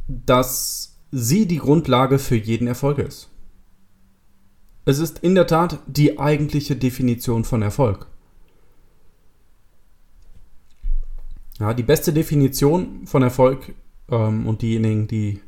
dass 0.07 0.97
sie 1.11 1.45
die 1.45 1.59
Grundlage 1.59 2.17
für 2.17 2.35
jeden 2.35 2.65
Erfolg 2.65 2.97
ist. 2.97 3.29
Es 4.85 4.97
ist 4.97 5.19
in 5.19 5.35
der 5.35 5.45
Tat 5.45 5.79
die 5.85 6.19
eigentliche 6.19 6.75
Definition 6.75 7.43
von 7.43 7.61
Erfolg. 7.61 8.07
Ja, 11.59 11.73
die 11.73 11.83
beste 11.83 12.13
Definition 12.13 13.05
von 13.05 13.21
Erfolg 13.21 13.73
ähm, 14.09 14.47
und 14.47 14.61
diejenigen, 14.61 15.07
die 15.07 15.41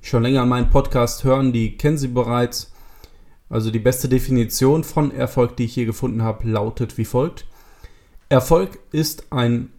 schon 0.00 0.22
länger 0.22 0.46
meinen 0.46 0.70
Podcast 0.70 1.24
hören, 1.24 1.52
die 1.52 1.76
kennen 1.76 1.98
sie 1.98 2.08
bereits. 2.08 2.72
Also 3.50 3.70
die 3.70 3.78
beste 3.78 4.08
Definition 4.08 4.82
von 4.82 5.14
Erfolg, 5.14 5.56
die 5.56 5.64
ich 5.64 5.74
hier 5.74 5.84
gefunden 5.84 6.22
habe, 6.22 6.48
lautet 6.48 6.96
wie 6.96 7.04
folgt. 7.04 7.46
Erfolg 8.30 8.78
ist 8.92 9.30
ein 9.30 9.70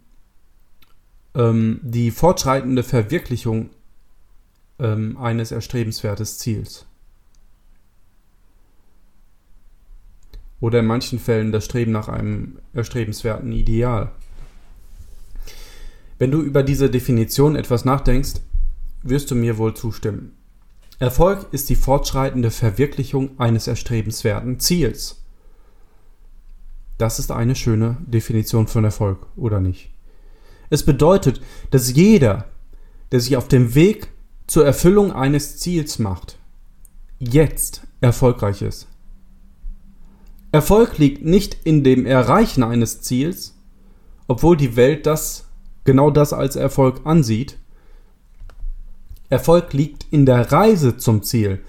ähm, 1.34 1.80
die 1.82 2.12
fortschreitende 2.12 2.84
Verwirklichung 2.84 3.72
ähm, 4.77 5.18
eines 5.18 5.51
erstrebenswertes 5.51 6.38
Ziels. 6.38 6.86
Oder 10.60 10.80
in 10.80 10.86
manchen 10.86 11.18
Fällen 11.18 11.51
das 11.51 11.65
Streben 11.65 11.92
nach 11.92 12.08
einem 12.08 12.60
erstrebenswerten 12.74 13.51
Ideal. 13.51 14.12
Wenn 16.24 16.32
du 16.32 16.42
über 16.42 16.63
diese 16.63 16.89
Definition 16.89 17.58
etwas 17.58 17.84
nachdenkst, 17.84 18.36
wirst 19.01 19.30
du 19.30 19.36
mir 19.36 19.58
wohl 19.58 19.74
zustimmen. 19.74 20.32
Erfolg 20.98 21.48
ist 21.51 21.68
die 21.68 21.75
fortschreitende 21.75 22.50
Verwirklichung 22.50 23.38
eines 23.42 23.68
erstrebenswerten 23.68 24.58
Ziels. 24.58 25.22
Das 26.98 27.20
ist 27.20 27.30
eine 27.30 27.58
schöne 27.58 27.98
Definition 28.08 28.68
von 28.68 28.86
Erfolg, 28.86 29.27
oder 29.36 29.60
nicht? 29.60 29.89
Es 30.70 30.84
bedeutet, 30.84 31.42
dass 31.72 31.94
jeder, 31.94 32.46
der 33.12 33.20
sich 33.20 33.36
auf 33.36 33.50
dem 33.50 33.75
Weg 33.75 34.08
zur 34.48 34.65
Erfüllung 34.65 35.12
eines 35.12 35.58
Ziels 35.58 36.00
macht, 36.00 36.38
jetzt 37.20 37.82
erfolgreich 38.00 38.62
ist. 38.62 38.88
Erfolg 40.53 41.00
liegt 41.00 41.25
nicht 41.25 41.58
in 41.65 41.84
dem 41.84 42.06
Erreichen 42.06 42.63
eines 42.63 43.01
Ziels, 43.01 43.58
obwohl 44.30 44.56
die 44.56 44.77
Welt 44.77 45.06
das 45.06 45.50
genau 45.83 46.11
das 46.11 46.33
als 46.33 46.55
Erfolg 46.55 47.01
ansieht. 47.05 47.57
Erfolg 49.29 49.73
liegt 49.73 50.05
in 50.11 50.25
der 50.25 50.51
Reise 50.51 50.97
zum 50.97 51.23
Ziel. 51.23 51.61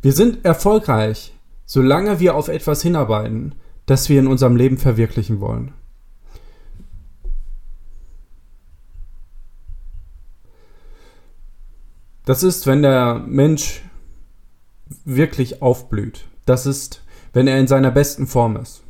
Wir 0.00 0.12
sind 0.12 0.44
erfolgreich, 0.44 1.32
solange 1.66 2.18
wir 2.20 2.34
auf 2.34 2.48
etwas 2.48 2.82
hinarbeiten, 2.82 3.54
das 3.86 4.08
wir 4.08 4.18
in 4.18 4.26
unserem 4.26 4.56
Leben 4.56 4.78
verwirklichen 4.78 5.40
wollen. 5.40 5.72
Das 12.24 12.42
ist, 12.42 12.66
wenn 12.66 12.82
der 12.82 13.14
Mensch 13.26 13.82
wirklich 15.04 15.62
aufblüht. 15.62 16.24
Das 16.46 16.66
ist, 16.66 17.02
wenn 17.32 17.48
er 17.48 17.58
in 17.58 17.66
seiner 17.66 17.90
besten 17.90 18.26
Form 18.26 18.56
ist. 18.56 18.81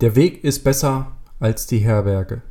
Der 0.00 0.16
Weg 0.16 0.44
ist 0.44 0.64
besser 0.64 1.12
als 1.38 1.66
die 1.66 1.78
Herberge. 1.78 2.42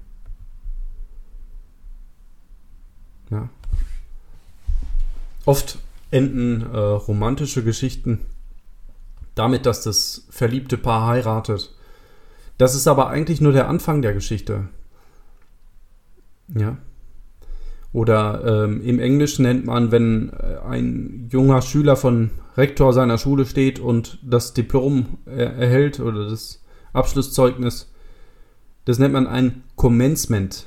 Ja. 3.31 3.49
Oft 5.45 5.79
enden 6.11 6.61
äh, 6.73 6.77
romantische 6.77 7.63
Geschichten 7.63 8.25
damit, 9.35 9.65
dass 9.65 9.83
das 9.83 10.27
verliebte 10.29 10.77
Paar 10.77 11.07
heiratet. 11.07 11.73
Das 12.57 12.75
ist 12.75 12.87
aber 12.87 13.07
eigentlich 13.09 13.41
nur 13.41 13.53
der 13.53 13.69
Anfang 13.69 14.01
der 14.01 14.13
Geschichte. 14.13 14.67
Ja. 16.49 16.77
Oder 17.93 18.65
ähm, 18.65 18.81
im 18.83 18.99
Englischen 18.99 19.43
nennt 19.43 19.65
man, 19.65 19.91
wenn 19.91 20.31
äh, 20.33 20.57
ein 20.67 21.29
junger 21.31 21.61
Schüler 21.61 21.95
von 21.95 22.31
Rektor 22.57 22.93
seiner 22.93 23.17
Schule 23.17 23.45
steht 23.45 23.79
und 23.79 24.19
das 24.21 24.53
Diplom 24.53 25.17
er 25.25 25.55
erhält 25.55 25.99
oder 25.99 26.29
das 26.29 26.61
Abschlusszeugnis. 26.93 27.91
Das 28.85 28.99
nennt 28.99 29.13
man 29.13 29.27
ein 29.27 29.63
Commencement. 29.75 30.65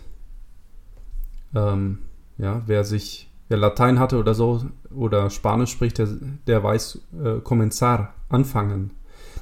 Ähm, 1.54 1.98
ja, 2.38 2.62
wer 2.66 2.84
sich, 2.84 3.30
wer 3.48 3.58
Latein 3.58 3.98
hatte 3.98 4.18
oder 4.18 4.34
so 4.34 4.64
oder 4.94 5.30
Spanisch 5.30 5.70
spricht, 5.70 5.98
der, 5.98 6.08
der 6.46 6.62
weiß 6.62 7.00
äh, 7.22 7.40
comenzar, 7.40 8.14
anfangen. 8.28 8.92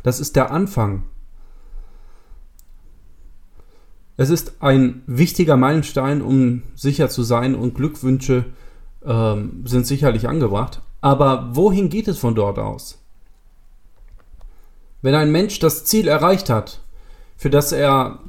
Das 0.02 0.20
ist 0.20 0.36
der 0.36 0.50
Anfang. 0.50 1.04
Es 4.16 4.28
ist 4.28 4.62
ein 4.62 5.02
wichtiger 5.06 5.56
Meilenstein, 5.56 6.20
um 6.20 6.62
sicher 6.74 7.08
zu 7.08 7.22
sein 7.22 7.54
und 7.54 7.74
Glückwünsche 7.74 8.44
ähm, 9.04 9.62
sind 9.64 9.86
sicherlich 9.86 10.28
angebracht. 10.28 10.82
Aber 11.00 11.50
wohin 11.56 11.88
geht 11.88 12.06
es 12.08 12.18
von 12.18 12.34
dort 12.34 12.58
aus? 12.58 12.99
Wenn 15.02 15.14
ein 15.14 15.32
Mensch 15.32 15.58
das 15.58 15.84
Ziel 15.84 16.08
erreicht 16.08 16.50
hat, 16.50 16.80
für 17.36 17.50
das 17.50 17.72
er 17.72 18.20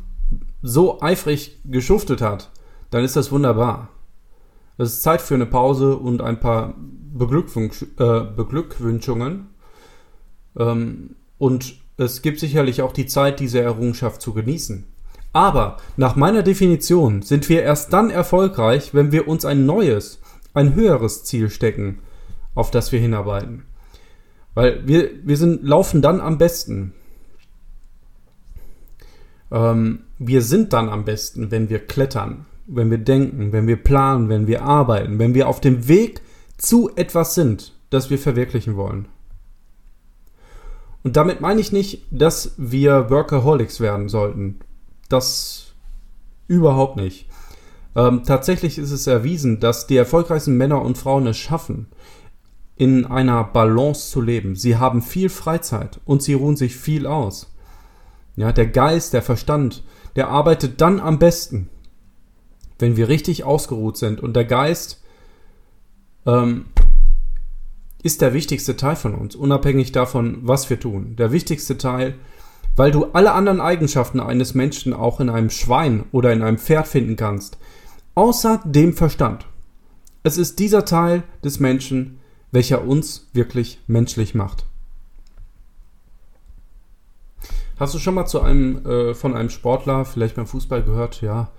so 0.61 1.01
eifrig 1.01 1.59
geschuftet 1.65 2.21
hat, 2.21 2.51
dann 2.91 3.03
ist 3.03 3.15
das 3.15 3.31
wunderbar. 3.31 3.89
Es 4.77 4.93
ist 4.93 5.03
Zeit 5.03 5.21
für 5.21 5.35
eine 5.35 5.45
Pause 5.45 5.97
und 5.97 6.21
ein 6.21 6.39
paar 6.39 6.73
Beglückwünsch 7.13 7.83
äh, 7.97 8.21
Beglückwünschungen. 8.35 9.47
Ähm, 10.57 11.15
und 11.37 11.75
es 11.97 12.21
gibt 12.21 12.39
sicherlich 12.39 12.81
auch 12.81 12.93
die 12.93 13.05
Zeit, 13.05 13.39
diese 13.39 13.61
Errungenschaft 13.61 14.21
zu 14.21 14.33
genießen. 14.33 14.85
Aber 15.33 15.77
nach 15.97 16.15
meiner 16.15 16.43
Definition 16.43 17.21
sind 17.21 17.47
wir 17.47 17.63
erst 17.63 17.93
dann 17.93 18.09
erfolgreich, 18.09 18.93
wenn 18.93 19.11
wir 19.11 19.27
uns 19.27 19.45
ein 19.45 19.65
neues, 19.65 20.19
ein 20.53 20.75
höheres 20.75 21.23
Ziel 21.23 21.49
stecken, 21.49 21.99
auf 22.53 22.71
das 22.71 22.91
wir 22.91 22.99
hinarbeiten. 22.99 23.63
Weil 24.53 24.85
wir, 24.87 25.09
wir 25.23 25.37
sind, 25.37 25.63
laufen 25.63 26.01
dann 26.01 26.19
am 26.19 26.37
besten. 26.37 26.93
Ähm, 29.51 30.01
wir 30.19 30.41
sind 30.41 30.73
dann 30.73 30.89
am 30.89 31.05
besten, 31.05 31.51
wenn 31.51 31.69
wir 31.69 31.79
klettern, 31.79 32.45
wenn 32.67 32.91
wir 32.91 32.97
denken, 32.97 33.51
wenn 33.51 33.67
wir 33.67 33.77
planen, 33.77 34.29
wenn 34.29 34.47
wir 34.47 34.63
arbeiten, 34.63 35.19
wenn 35.19 35.33
wir 35.33 35.47
auf 35.47 35.61
dem 35.61 35.87
Weg 35.87 36.21
zu 36.57 36.91
etwas 36.95 37.35
sind, 37.35 37.73
das 37.89 38.09
wir 38.09 38.19
verwirklichen 38.19 38.75
wollen. 38.75 39.07
Und 41.03 41.15
damit 41.15 41.41
meine 41.41 41.61
ich 41.61 41.71
nicht, 41.71 42.05
dass 42.11 42.53
wir 42.57 43.09
Workaholics 43.09 43.79
werden 43.79 44.07
sollten. 44.07 44.59
Das 45.09 45.73
überhaupt 46.47 46.95
nicht. 46.95 47.27
Ähm, 47.95 48.23
tatsächlich 48.23 48.77
ist 48.77 48.91
es 48.91 49.07
erwiesen, 49.07 49.59
dass 49.59 49.87
die 49.87 49.97
erfolgreichsten 49.97 50.55
Männer 50.55 50.81
und 50.81 50.97
Frauen 50.97 51.27
es 51.27 51.37
schaffen, 51.37 51.87
in 52.81 53.05
einer 53.05 53.43
Balance 53.43 54.09
zu 54.09 54.21
leben. 54.21 54.55
Sie 54.55 54.75
haben 54.75 55.03
viel 55.03 55.29
Freizeit 55.29 55.99
und 56.03 56.23
sie 56.23 56.33
ruhen 56.33 56.55
sich 56.55 56.75
viel 56.75 57.05
aus. 57.05 57.53
Ja, 58.35 58.51
der 58.51 58.65
Geist, 58.65 59.13
der 59.13 59.21
Verstand, 59.21 59.83
der 60.15 60.29
arbeitet 60.29 60.81
dann 60.81 60.99
am 60.99 61.19
besten, 61.19 61.69
wenn 62.79 62.97
wir 62.97 63.07
richtig 63.07 63.43
ausgeruht 63.43 63.97
sind. 63.97 64.19
Und 64.19 64.35
der 64.35 64.45
Geist 64.45 65.03
ähm, 66.25 66.65
ist 68.01 68.23
der 68.23 68.33
wichtigste 68.33 68.75
Teil 68.75 68.95
von 68.95 69.13
uns, 69.13 69.35
unabhängig 69.35 69.91
davon, 69.91 70.39
was 70.41 70.67
wir 70.71 70.79
tun. 70.79 71.15
Der 71.17 71.31
wichtigste 71.31 71.77
Teil, 71.77 72.15
weil 72.75 72.89
du 72.89 73.11
alle 73.13 73.33
anderen 73.33 73.61
Eigenschaften 73.61 74.19
eines 74.19 74.55
Menschen 74.55 74.95
auch 74.95 75.19
in 75.19 75.29
einem 75.29 75.51
Schwein 75.51 76.05
oder 76.11 76.33
in 76.33 76.41
einem 76.41 76.57
Pferd 76.57 76.87
finden 76.87 77.15
kannst, 77.15 77.59
außer 78.15 78.59
dem 78.65 78.93
Verstand. 78.93 79.45
Es 80.23 80.39
ist 80.39 80.57
dieser 80.57 80.83
Teil 80.83 81.21
des 81.43 81.59
Menschen, 81.59 82.20
welcher 82.51 82.85
uns 82.85 83.29
wirklich 83.33 83.79
menschlich 83.87 84.35
macht. 84.35 84.65
Hast 87.79 87.95
du 87.95 87.99
schon 87.99 88.13
mal 88.13 88.27
zu 88.27 88.41
einem 88.41 88.85
äh, 88.85 89.13
von 89.13 89.35
einem 89.35 89.49
Sportler, 89.49 90.05
vielleicht 90.05 90.35
beim 90.35 90.45
Fußball 90.45 90.83
gehört, 90.83 91.21
ja, 91.21 91.51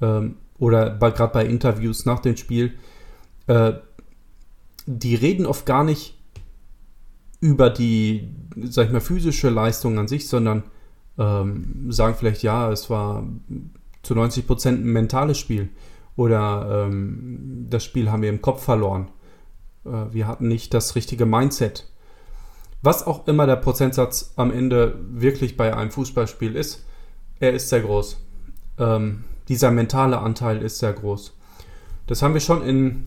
ähm, 0.00 0.36
oder 0.58 0.90
gerade 0.90 1.32
bei 1.32 1.46
Interviews 1.46 2.04
nach 2.04 2.20
dem 2.20 2.36
Spiel, 2.36 2.74
äh, 3.46 3.72
die 4.86 5.14
reden 5.14 5.46
oft 5.46 5.64
gar 5.64 5.84
nicht 5.84 6.18
über 7.40 7.70
die, 7.70 8.28
sag 8.64 8.86
ich 8.86 8.92
mal, 8.92 9.00
physische 9.00 9.48
Leistung 9.48 9.98
an 9.98 10.08
sich, 10.08 10.28
sondern 10.28 10.64
ähm, 11.18 11.90
sagen 11.90 12.14
vielleicht, 12.18 12.42
ja, 12.42 12.70
es 12.70 12.90
war 12.90 13.26
zu 14.02 14.14
90 14.14 14.46
Prozent 14.46 14.84
ein 14.84 14.92
mentales 14.92 15.38
Spiel 15.38 15.70
oder 16.16 16.86
ähm, 16.86 17.66
das 17.70 17.84
Spiel 17.84 18.10
haben 18.10 18.22
wir 18.22 18.28
im 18.28 18.42
Kopf 18.42 18.62
verloren. 18.62 19.08
Äh, 19.84 20.12
wir 20.12 20.26
hatten 20.26 20.48
nicht 20.48 20.74
das 20.74 20.94
richtige 20.94 21.26
Mindset. 21.26 21.86
Was 22.82 23.06
auch 23.06 23.26
immer 23.26 23.46
der 23.46 23.56
Prozentsatz 23.56 24.32
am 24.36 24.50
Ende 24.50 24.98
wirklich 25.10 25.56
bei 25.56 25.76
einem 25.76 25.90
Fußballspiel 25.90 26.56
ist, 26.56 26.86
er 27.38 27.52
ist 27.52 27.68
sehr 27.68 27.80
groß. 27.80 28.18
Ähm, 28.78 29.24
dieser 29.48 29.70
mentale 29.70 30.18
Anteil 30.18 30.62
ist 30.62 30.78
sehr 30.78 30.92
groß. 30.92 31.36
Das 32.06 32.22
haben 32.22 32.34
wir 32.34 32.40
schon 32.40 32.62
in 32.62 33.04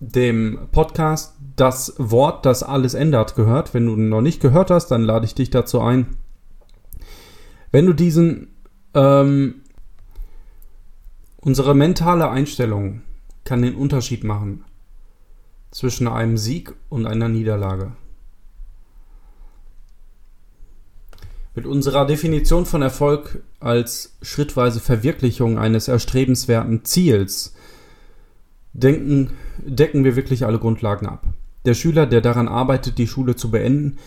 dem 0.00 0.58
Podcast 0.72 1.36
Das 1.54 1.94
Wort, 1.98 2.44
das 2.46 2.62
alles 2.62 2.94
ändert, 2.94 3.36
gehört. 3.36 3.74
Wenn 3.74 3.86
du 3.86 3.94
noch 3.94 4.22
nicht 4.22 4.40
gehört 4.40 4.70
hast, 4.70 4.88
dann 4.88 5.02
lade 5.02 5.26
ich 5.26 5.34
dich 5.34 5.50
dazu 5.50 5.80
ein. 5.80 6.16
Wenn 7.70 7.86
du 7.86 7.92
diesen, 7.92 8.48
ähm, 8.94 9.62
unsere 11.40 11.74
mentale 11.74 12.30
Einstellung 12.30 13.02
kann 13.44 13.62
den 13.62 13.74
Unterschied 13.74 14.24
machen 14.24 14.64
zwischen 15.72 16.06
einem 16.06 16.36
Sieg 16.36 16.74
und 16.88 17.06
einer 17.06 17.28
Niederlage. 17.28 17.92
Mit 21.54 21.66
unserer 21.66 22.06
Definition 22.06 22.64
von 22.64 22.80
Erfolg 22.80 23.42
als 23.58 24.16
schrittweise 24.22 24.80
Verwirklichung 24.80 25.58
eines 25.58 25.88
erstrebenswerten 25.88 26.84
Ziels 26.84 27.54
denken, 28.72 29.32
decken 29.58 30.04
wir 30.04 30.16
wirklich 30.16 30.46
alle 30.46 30.58
Grundlagen 30.58 31.06
ab. 31.06 31.26
Der 31.66 31.74
Schüler, 31.74 32.06
der 32.06 32.20
daran 32.20 32.48
arbeitet, 32.48 32.98
die 32.98 33.06
Schule 33.06 33.36
zu 33.36 33.50
beenden, 33.50 33.98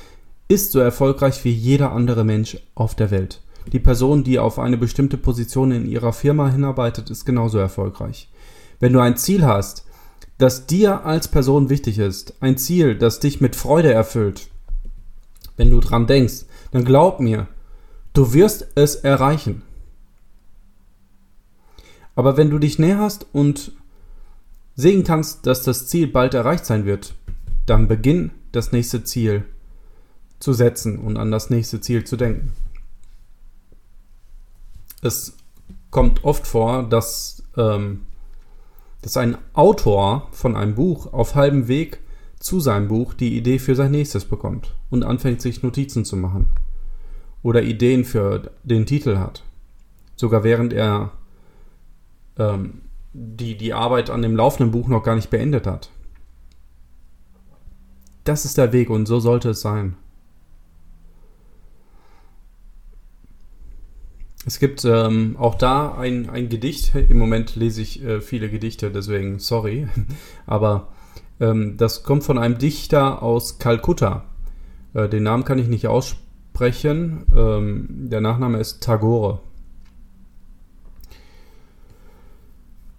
ist 0.47 0.71
so 0.71 0.79
erfolgreich 0.79 1.43
wie 1.45 1.51
jeder 1.51 1.91
andere 1.91 2.23
Mensch 2.23 2.57
auf 2.73 2.95
der 2.95 3.11
Welt. 3.11 3.41
Die 3.71 3.79
Person, 3.79 4.23
die 4.23 4.37
auf 4.39 4.59
eine 4.59 4.77
bestimmte 4.77 5.17
Position 5.17 5.71
in 5.71 5.87
ihrer 5.87 6.13
Firma 6.13 6.49
hinarbeitet, 6.49 7.09
ist 7.09 7.25
genauso 7.25 7.57
erfolgreich. 7.57 8.29
Wenn 8.79 8.93
du 8.93 8.99
ein 8.99 9.17
Ziel 9.17 9.45
hast, 9.45 9.84
das 10.37 10.65
dir 10.65 11.05
als 11.05 11.27
Person 11.27 11.69
wichtig 11.69 11.99
ist, 11.99 12.35
ein 12.41 12.57
Ziel, 12.57 12.97
das 12.97 13.19
dich 13.19 13.41
mit 13.41 13.55
Freude 13.55 13.93
erfüllt, 13.93 14.49
wenn 15.57 15.69
du 15.69 15.79
dran 15.79 16.07
denkst, 16.07 16.45
dann 16.71 16.83
glaub 16.83 17.19
mir, 17.19 17.47
du 18.13 18.33
wirst 18.33 18.67
es 18.75 18.95
erreichen. 18.95 19.61
Aber 22.15 22.37
wenn 22.37 22.49
du 22.49 22.59
dich 22.59 22.79
näherst 22.79 23.25
und 23.33 23.73
sehen 24.75 25.03
kannst, 25.03 25.45
dass 25.47 25.63
das 25.63 25.87
Ziel 25.87 26.07
bald 26.07 26.33
erreicht 26.33 26.65
sein 26.65 26.85
wird, 26.85 27.15
dann 27.65 27.87
beginn 27.87 28.31
das 28.51 28.71
nächste 28.71 29.03
Ziel 29.03 29.45
zu 30.39 30.53
setzen 30.53 30.99
und 30.99 31.17
an 31.17 31.31
das 31.31 31.49
nächste 31.49 31.81
Ziel 31.81 32.03
zu 32.03 32.17
denken. 32.17 32.51
Es 35.01 35.33
kommt 35.91 36.23
oft 36.23 36.45
vor, 36.45 36.83
dass, 36.83 37.43
ähm, 37.57 38.05
dass 39.05 39.17
ein 39.17 39.37
Autor 39.53 40.29
von 40.31 40.55
einem 40.55 40.73
Buch 40.73 41.13
auf 41.13 41.35
halbem 41.35 41.67
Weg 41.67 41.99
zu 42.39 42.59
seinem 42.59 42.87
Buch 42.87 43.13
die 43.13 43.37
Idee 43.37 43.59
für 43.59 43.75
sein 43.75 43.91
nächstes 43.91 44.25
bekommt 44.25 44.73
und 44.89 45.03
anfängt 45.03 45.43
sich 45.43 45.61
Notizen 45.61 46.05
zu 46.05 46.17
machen 46.17 46.47
oder 47.43 47.61
Ideen 47.61 48.03
für 48.03 48.49
den 48.63 48.87
Titel 48.87 49.17
hat. 49.17 49.43
Sogar 50.15 50.43
während 50.43 50.73
er 50.73 51.11
ähm, 52.39 52.81
die, 53.13 53.55
die 53.55 53.75
Arbeit 53.75 54.09
an 54.09 54.23
dem 54.23 54.35
laufenden 54.35 54.71
Buch 54.71 54.87
noch 54.87 55.03
gar 55.03 55.15
nicht 55.15 55.29
beendet 55.29 55.67
hat. 55.67 55.91
Das 58.23 58.43
ist 58.43 58.57
der 58.57 58.73
Weg 58.73 58.89
und 58.89 59.05
so 59.05 59.19
sollte 59.19 59.51
es 59.51 59.61
sein. 59.61 59.97
Es 64.45 64.59
gibt 64.59 64.85
ähm, 64.85 65.35
auch 65.39 65.55
da 65.55 65.95
ein, 65.97 66.29
ein 66.29 66.49
Gedicht. 66.49 66.93
Im 66.93 67.17
Moment 67.17 67.55
lese 67.55 67.81
ich 67.81 68.03
äh, 68.03 68.21
viele 68.21 68.49
Gedichte, 68.49 68.91
deswegen 68.91 69.39
sorry. 69.39 69.87
Aber 70.45 70.89
ähm, 71.39 71.77
das 71.77 72.03
kommt 72.03 72.23
von 72.23 72.37
einem 72.37 72.59
Dichter 72.59 73.23
aus 73.23 73.57
Kalkutta. 73.57 74.25
Äh, 74.93 75.09
den 75.09 75.23
Namen 75.23 75.45
kann 75.45 75.57
ich 75.57 75.67
nicht 75.67 75.87
aussprechen. 75.87 77.25
Ähm, 77.35 77.87
der 78.09 78.21
Nachname 78.21 78.59
ist 78.59 78.83
Tagore. 78.83 79.39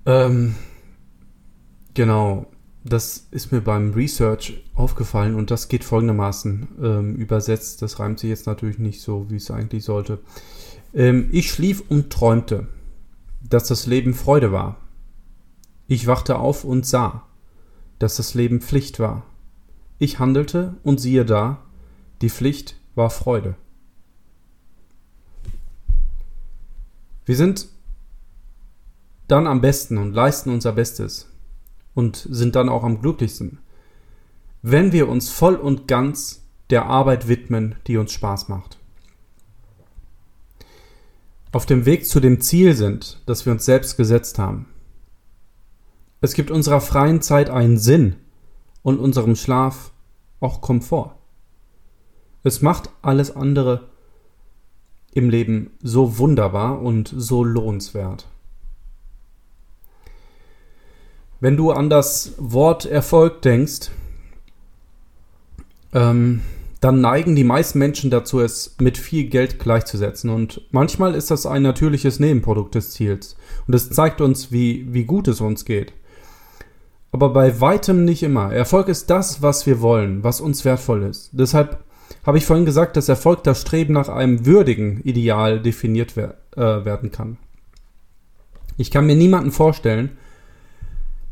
Ähm, 0.04 0.54
genau, 1.94 2.46
das 2.84 3.26
ist 3.30 3.52
mir 3.52 3.60
beim 3.60 3.92
Research 3.92 4.64
aufgefallen 4.74 5.34
und 5.34 5.50
das 5.50 5.68
geht 5.68 5.84
folgendermaßen 5.84 6.68
ähm, 6.82 7.16
übersetzt. 7.16 7.82
Das 7.82 7.98
reimt 7.98 8.20
sich 8.20 8.30
jetzt 8.30 8.46
natürlich 8.46 8.78
nicht 8.78 9.00
so, 9.00 9.26
wie 9.30 9.36
es 9.36 9.50
eigentlich 9.50 9.84
sollte. 9.84 10.18
Ähm, 10.96 11.28
ich 11.30 11.52
schlief 11.52 11.84
und 11.88 12.10
träumte, 12.12 12.66
dass 13.42 13.68
das 13.68 13.86
Leben 13.86 14.14
Freude 14.14 14.50
war. 14.50 14.78
Ich 15.86 16.08
wachte 16.08 16.38
auf 16.38 16.64
und 16.64 16.84
sah, 16.84 17.22
dass 18.00 18.16
das 18.16 18.34
Leben 18.34 18.60
Pflicht 18.60 18.98
war. 18.98 19.24
Ich 19.98 20.18
handelte 20.18 20.74
und 20.82 20.98
siehe 20.98 21.24
da, 21.24 21.62
die 22.22 22.30
Pflicht 22.30 22.80
war 22.96 23.10
Freude. 23.10 23.54
Wir 27.24 27.36
sind 27.36 27.68
dann 29.28 29.46
am 29.46 29.60
besten 29.60 29.98
und 29.98 30.12
leisten 30.12 30.50
unser 30.50 30.72
Bestes. 30.72 31.30
und 31.94 32.28
sind 32.30 32.54
dann 32.56 32.68
auch 32.68 32.84
am 32.84 33.00
glücklichsten, 33.00 33.58
wenn 34.60 34.92
wir 34.92 35.08
uns 35.08 35.30
voll 35.30 35.54
und 35.54 35.88
ganz 35.88 36.42
der 36.68 36.84
Arbeit 36.84 37.26
widmen, 37.26 37.76
die 37.86 37.96
uns 37.96 38.12
Spaß 38.12 38.48
macht. 38.48 38.78
Auf 41.56 41.64
dem 41.64 41.86
Weg 41.86 42.04
zu 42.04 42.20
dem 42.20 42.42
Ziel 42.42 42.74
sind, 42.74 43.22
das 43.24 43.46
wir 43.46 43.52
uns 43.54 43.64
selbst 43.64 43.96
gesetzt 43.96 44.38
haben. 44.38 44.66
Es 46.20 46.34
gibt 46.34 46.50
unserer 46.50 46.82
freien 46.82 47.22
Zeit 47.22 47.48
einen 47.48 47.78
Sinn 47.78 48.16
und 48.82 48.98
unserem 48.98 49.36
Schlaf 49.36 49.90
auch 50.38 50.60
Komfort. 50.60 51.14
Es 52.42 52.60
macht 52.60 52.90
alles 53.00 53.34
andere 53.34 53.88
im 55.14 55.30
Leben 55.30 55.70
so 55.80 56.18
wunderbar 56.18 56.82
und 56.82 57.14
so 57.16 57.42
lohnenswert. 57.42 58.28
Wenn 61.40 61.56
du 61.56 61.70
an 61.70 61.88
das 61.88 62.34
Wort 62.36 62.84
Erfolg 62.84 63.40
denkst, 63.40 63.92
ähm, 65.94 66.42
dann 66.80 67.00
neigen 67.00 67.34
die 67.36 67.44
meisten 67.44 67.78
Menschen 67.78 68.10
dazu, 68.10 68.40
es 68.40 68.76
mit 68.78 68.98
viel 68.98 69.24
Geld 69.28 69.58
gleichzusetzen. 69.58 70.30
Und 70.30 70.62
manchmal 70.70 71.14
ist 71.14 71.30
das 71.30 71.46
ein 71.46 71.62
natürliches 71.62 72.20
Nebenprodukt 72.20 72.74
des 72.74 72.90
Ziels. 72.90 73.36
Und 73.66 73.74
es 73.74 73.90
zeigt 73.90 74.20
uns, 74.20 74.52
wie, 74.52 74.86
wie 74.92 75.04
gut 75.04 75.28
es 75.28 75.40
uns 75.40 75.64
geht. 75.64 75.92
Aber 77.12 77.30
bei 77.30 77.60
weitem 77.60 78.04
nicht 78.04 78.22
immer. 78.22 78.52
Erfolg 78.52 78.88
ist 78.88 79.08
das, 79.08 79.40
was 79.40 79.66
wir 79.66 79.80
wollen, 79.80 80.22
was 80.22 80.40
uns 80.40 80.64
wertvoll 80.64 81.04
ist. 81.04 81.30
Deshalb 81.32 81.82
habe 82.26 82.38
ich 82.38 82.44
vorhin 82.44 82.66
gesagt, 82.66 82.96
dass 82.96 83.08
Erfolg 83.08 83.42
das 83.44 83.62
Streben 83.62 83.94
nach 83.94 84.08
einem 84.08 84.44
würdigen 84.44 85.00
Ideal 85.02 85.60
definiert 85.60 86.16
wer 86.16 86.36
äh, 86.56 86.84
werden 86.84 87.10
kann. 87.10 87.38
Ich 88.76 88.90
kann 88.90 89.06
mir 89.06 89.16
niemanden 89.16 89.52
vorstellen, 89.52 90.18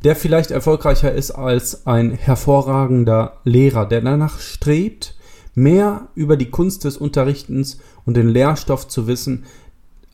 der 0.05 0.17
vielleicht 0.17 0.51
erfolgreicher 0.51 1.13
ist 1.13 1.33
als 1.33 1.87
ein 1.87 2.13
hervorragender 2.13 3.41
Lehrer, 3.45 3.87
der 3.87 4.01
danach 4.01 4.39
strebt, 4.39 5.17
mehr 5.55 6.09
über 6.15 6.37
die 6.37 6.51
Kunst 6.51 6.85
des 6.85 6.97
Unterrichtens 6.97 7.79
und 8.05 8.17
den 8.17 8.29
Lehrstoff 8.29 8.89
zu 8.89 9.07
wissen, 9.07 9.45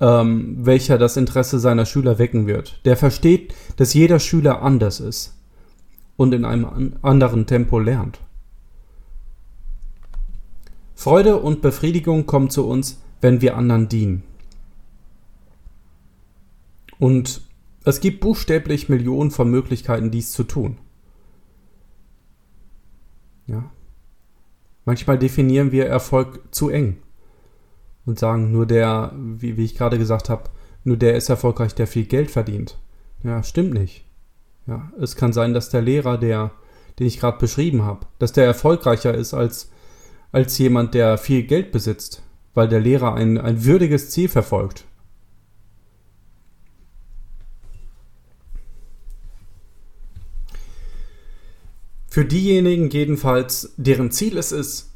ähm, 0.01 0.57
welcher 0.61 0.99
das 0.99 1.17
Interesse 1.17 1.59
seiner 1.59 1.87
Schüler 1.87 2.19
wecken 2.19 2.47
wird. 2.47 2.81
Der 2.85 2.97
versteht, 2.97 3.55
dass 3.77 3.95
jeder 3.95 4.19
Schüler 4.19 4.63
anders 4.63 5.01
ist 5.01 5.35
und 6.17 6.35
in 6.35 6.45
einem 6.45 6.95
anderen 7.03 7.47
Tempo 7.47 7.79
lernt. 7.79 8.21
Freude 10.95 11.39
und 11.39 11.63
Befriedigung 11.63 12.27
kommen 12.27 12.51
zu 12.51 12.67
uns, 12.67 13.01
wenn 13.23 13.41
wir 13.41 13.57
anderen 13.57 13.89
dienen. 13.89 14.23
Und 16.99 17.41
es 17.85 18.01
gibt 18.01 18.21
buchstäblich 18.21 18.91
Millionen 18.91 19.31
von 19.31 19.51
Möglichkeiten, 19.51 20.11
dies 20.11 20.33
zu 20.33 20.45
tun. 20.45 20.77
Ja. 23.47 23.71
Manchmal 24.91 25.21
definieren 25.21 25.71
wir 25.71 25.87
Erfolg 25.87 26.41
zu 26.51 26.69
eng 26.69 26.97
und 28.07 28.19
sagen, 28.19 28.51
nur 28.51 28.67
der, 28.67 29.13
wie, 29.15 29.57
wie 29.57 29.65
ich 29.65 29.77
gerade 29.77 29.99
gesagt 29.99 30.29
habe, 30.29 30.51
nur 30.83 30.97
der 30.97 31.15
ist 31.15 31.29
erfolgreich, 31.29 31.77
der 31.77 31.87
viel 31.87 32.07
Geld 32.07 32.29
verdient. 32.29 32.77
Ja, 33.23 33.45
stimmt 33.45 33.73
nicht. 33.73 34.05
Ja, 34.67 34.91
es 35.01 35.15
kann 35.15 35.33
sein, 35.33 35.55
dass 35.55 35.71
der 35.71 35.81
Lehrer, 35.81 36.19
der, 36.19 36.51
den 36.99 37.07
ich 37.07 37.21
gerade 37.21 37.39
beschrieben 37.39 37.85
habe, 37.85 38.05
dass 38.19 38.33
der 38.33 38.47
erfolgreicher 38.47 39.15
ist 39.15 39.33
als, 39.33 39.71
als 40.33 40.59
jemand, 40.59 40.95
der 40.95 41.19
viel 41.19 41.45
Geld 41.45 41.71
besitzt, 41.71 42.25
weil 42.55 42.67
der 42.67 42.81
Lehrer 42.81 43.15
ein, 43.15 43.39
ein 43.39 43.65
würdiges 43.65 44.11
Ziel 44.11 44.29
verfolgt. 44.29 44.87
Für 52.11 52.25
diejenigen 52.25 52.91
jedenfalls, 52.91 53.73
deren 53.77 54.11
Ziel 54.11 54.37
es 54.37 54.51
ist, 54.51 54.91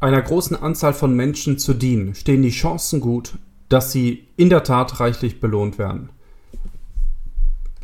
einer 0.00 0.20
großen 0.20 0.54
Anzahl 0.54 0.92
von 0.92 1.16
Menschen 1.16 1.58
zu 1.58 1.72
dienen, 1.72 2.14
stehen 2.14 2.42
die 2.42 2.50
Chancen 2.50 3.00
gut, 3.00 3.38
dass 3.70 3.90
sie 3.90 4.28
in 4.36 4.50
der 4.50 4.64
Tat 4.64 5.00
reichlich 5.00 5.40
belohnt 5.40 5.78
werden. 5.78 6.10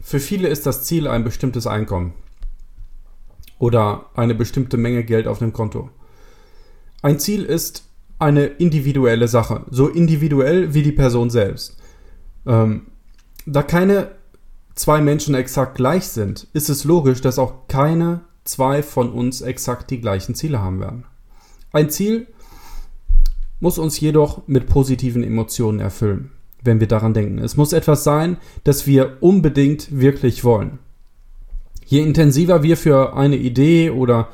Für 0.03 0.21
viele 0.21 0.49
ist 0.49 0.67
das 0.67 0.85
Ziel 0.85 1.09
ein 1.09 1.25
bestimmtes 1.25 1.67
Einkommen 1.67 2.13
oder 3.59 4.05
eine 4.15 4.35
bestimmte 4.35 4.77
Menge 4.77 5.03
Geld 5.03 5.29
auf 5.29 5.39
dem 5.39 5.55
Konto. 5.55 5.89
Ein 7.01 7.19
Ziel 7.19 7.45
ist 7.45 7.85
eine 8.19 8.45
individuelle 8.45 9.29
Sache, 9.29 9.65
so 9.71 9.89
individuell 9.89 10.75
wie 10.75 10.83
die 10.83 10.93
Person 10.93 11.31
selbst. 11.31 11.79
Ähm, 12.47 12.89
da 13.47 13.63
keine 13.63 14.11
zwei 14.75 15.01
Menschen 15.01 15.35
exakt 15.35 15.75
gleich 15.77 16.07
sind, 16.07 16.49
ist 16.53 16.69
es 16.69 16.85
logisch, 16.85 17.23
dass 17.23 17.39
auch 17.39 17.67
keine 17.67 18.21
zwei 18.45 18.83
von 18.83 19.11
uns 19.11 19.41
exakt 19.41 19.91
die 19.91 20.01
gleichen 20.01 20.35
Ziele 20.35 20.61
haben 20.61 20.81
werden. 20.81 21.05
Ein 21.73 21.91
Ziel 21.91 22.27
muss 23.61 23.79
uns 23.79 23.99
jedoch 23.99 24.47
mit 24.47 24.67
positiven 24.67 25.25
Emotionen 25.25 25.81
erfüllen, 25.81 26.31
wenn 26.63 26.81
wir 26.81 26.87
daran 26.87 27.15
denken. 27.15 27.39
Es 27.39 27.57
muss 27.57 27.73
etwas 27.73 28.05
sein, 28.05 28.37
das 28.63 28.87
wir 28.87 29.19
unbedingt 29.21 29.99
wirklich 29.99 30.45
wollen. 30.45 30.79
Je 31.87 32.01
intensiver 32.01 32.63
wir 32.63 32.77
für 32.77 33.15
eine 33.15 33.37
Idee 33.37 33.91
oder 33.91 34.29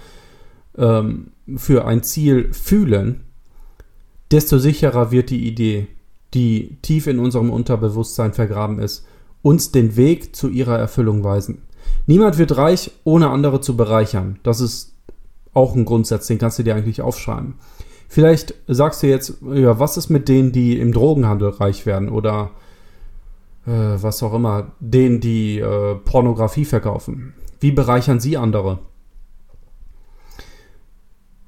ähm, 0.77 1.33
für 1.57 1.85
ein 1.85 2.03
Ziel 2.03 2.53
fühlen, 2.53 3.25
desto 4.31 4.59
sicherer 4.59 5.11
wird 5.11 5.31
die 5.31 5.47
Idee, 5.47 5.89
die 6.35 6.79
tief 6.83 7.07
in 7.07 7.19
unserem 7.19 7.51
Unterbewusstsein 7.51 8.33
vergraben 8.33 8.79
ist, 8.79 9.07
uns 9.43 9.73
den 9.73 9.97
Weg 9.97 10.37
zu 10.37 10.49
ihrer 10.49 10.79
Erfüllung 10.79 11.25
weisen. 11.25 11.63
Niemand 12.07 12.39
wird 12.39 12.57
reich, 12.57 12.91
ohne 13.05 13.31
andere 13.31 13.61
zu 13.61 13.77
bereichern. 13.77 14.39
Das 14.43 14.61
ist 14.61 14.95
auch 15.53 15.75
ein 15.75 15.85
Grundsatz, 15.85 16.27
den 16.27 16.39
kannst 16.39 16.59
du 16.59 16.63
dir 16.63 16.75
eigentlich 16.75 17.03
aufschreiben. 17.03 17.55
Vielleicht 18.09 18.55
sagst 18.67 19.03
du 19.03 19.07
jetzt, 19.07 19.35
ja, 19.55 19.79
was 19.79 19.97
ist 19.97 20.11
mit 20.11 20.29
denen, 20.29 20.51
die 20.53 20.79
im 20.79 20.93
Drogenhandel 20.93 21.51
reich 21.51 21.87
werden 21.87 22.09
oder 22.09 22.51
äh, 23.67 23.71
was 23.71 24.23
auch 24.23 24.35
immer, 24.35 24.73
denen, 24.81 25.21
die 25.21 25.61
äh, 25.61 25.95
Pornografie 25.95 26.65
verkaufen? 26.65 27.35
Wie 27.61 27.71
bereichern 27.71 28.19
sie 28.19 28.37
andere? 28.37 28.81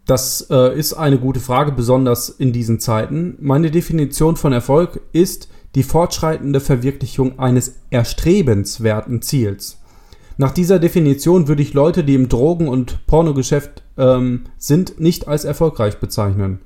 Das 0.07 0.47
äh, 0.51 0.79
ist 0.79 0.95
eine 0.95 1.19
gute 1.19 1.41
Frage, 1.41 1.73
besonders 1.73 2.29
in 2.29 2.53
diesen 2.53 2.81
Zeiten. 2.81 3.37
Meine 3.41 3.71
Definition 3.71 4.37
von 4.37 4.53
Erfolg 4.53 5.01
ist 5.13 5.49
die 5.75 5.83
fortschreitende 5.83 6.61
Verwirklichung 6.61 7.39
eines 7.39 7.77
erstrebenswerten 7.91 9.23
Ziels. 9.23 9.82
Nach 10.37 10.53
dieser 10.53 10.79
Definition 10.79 11.49
würde 11.49 11.63
ich 11.63 11.75
Leute, 11.75 12.05
die 12.05 12.15
im 12.15 12.29
Drogen- 12.29 12.69
und 12.69 13.07
Pornogeschäft 13.07 13.83
ähm, 13.99 14.45
sind, 14.57 14.99
nicht 14.99 15.29
als 15.29 15.45
erfolgreich 15.45 15.99
bezeichnen. 15.99 16.61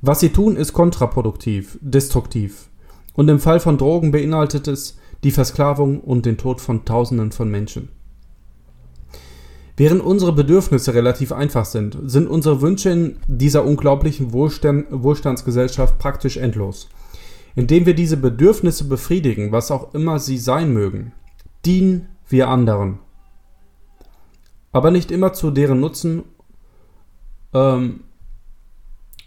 Was 0.00 0.20
sie 0.20 0.30
tun, 0.30 0.56
ist 0.56 0.72
kontraproduktiv, 0.72 1.78
destruktiv. 1.80 2.68
Und 3.14 3.28
im 3.28 3.38
Fall 3.38 3.60
von 3.60 3.78
Drogen 3.78 4.10
beinhaltet 4.10 4.68
es 4.68 4.98
die 5.24 5.30
Versklavung 5.30 6.00
und 6.00 6.26
den 6.26 6.36
Tod 6.36 6.60
von 6.60 6.84
Tausenden 6.84 7.32
von 7.32 7.50
Menschen. 7.50 7.88
Während 9.76 10.02
unsere 10.02 10.32
Bedürfnisse 10.32 10.94
relativ 10.94 11.32
einfach 11.32 11.66
sind, 11.66 11.98
sind 12.04 12.28
unsere 12.28 12.62
Wünsche 12.62 12.90
in 12.90 13.16
dieser 13.26 13.64
unglaublichen 13.64 14.32
Wohlstand 14.32 14.86
Wohlstandsgesellschaft 14.90 15.98
praktisch 15.98 16.38
endlos. 16.38 16.88
Indem 17.54 17.84
wir 17.84 17.94
diese 17.94 18.16
Bedürfnisse 18.16 18.84
befriedigen, 18.84 19.52
was 19.52 19.70
auch 19.70 19.92
immer 19.94 20.18
sie 20.18 20.38
sein 20.38 20.72
mögen, 20.72 21.12
dienen 21.64 22.08
wir 22.28 22.48
anderen. 22.48 22.98
Aber 24.72 24.90
nicht 24.90 25.10
immer 25.10 25.32
zu 25.32 25.50
deren 25.50 25.80
Nutzen 25.80 26.24
ähm, 27.54 28.00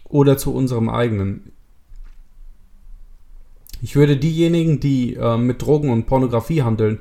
oder 0.04 0.36
zu 0.36 0.54
unserem 0.54 0.88
eigenen. 0.88 1.52
Ich 3.82 3.96
würde 3.96 4.16
diejenigen, 4.16 4.80
die 4.80 5.14
äh, 5.14 5.36
mit 5.36 5.62
Drogen 5.62 5.90
und 5.90 6.06
Pornografie 6.06 6.62
handeln, 6.62 7.00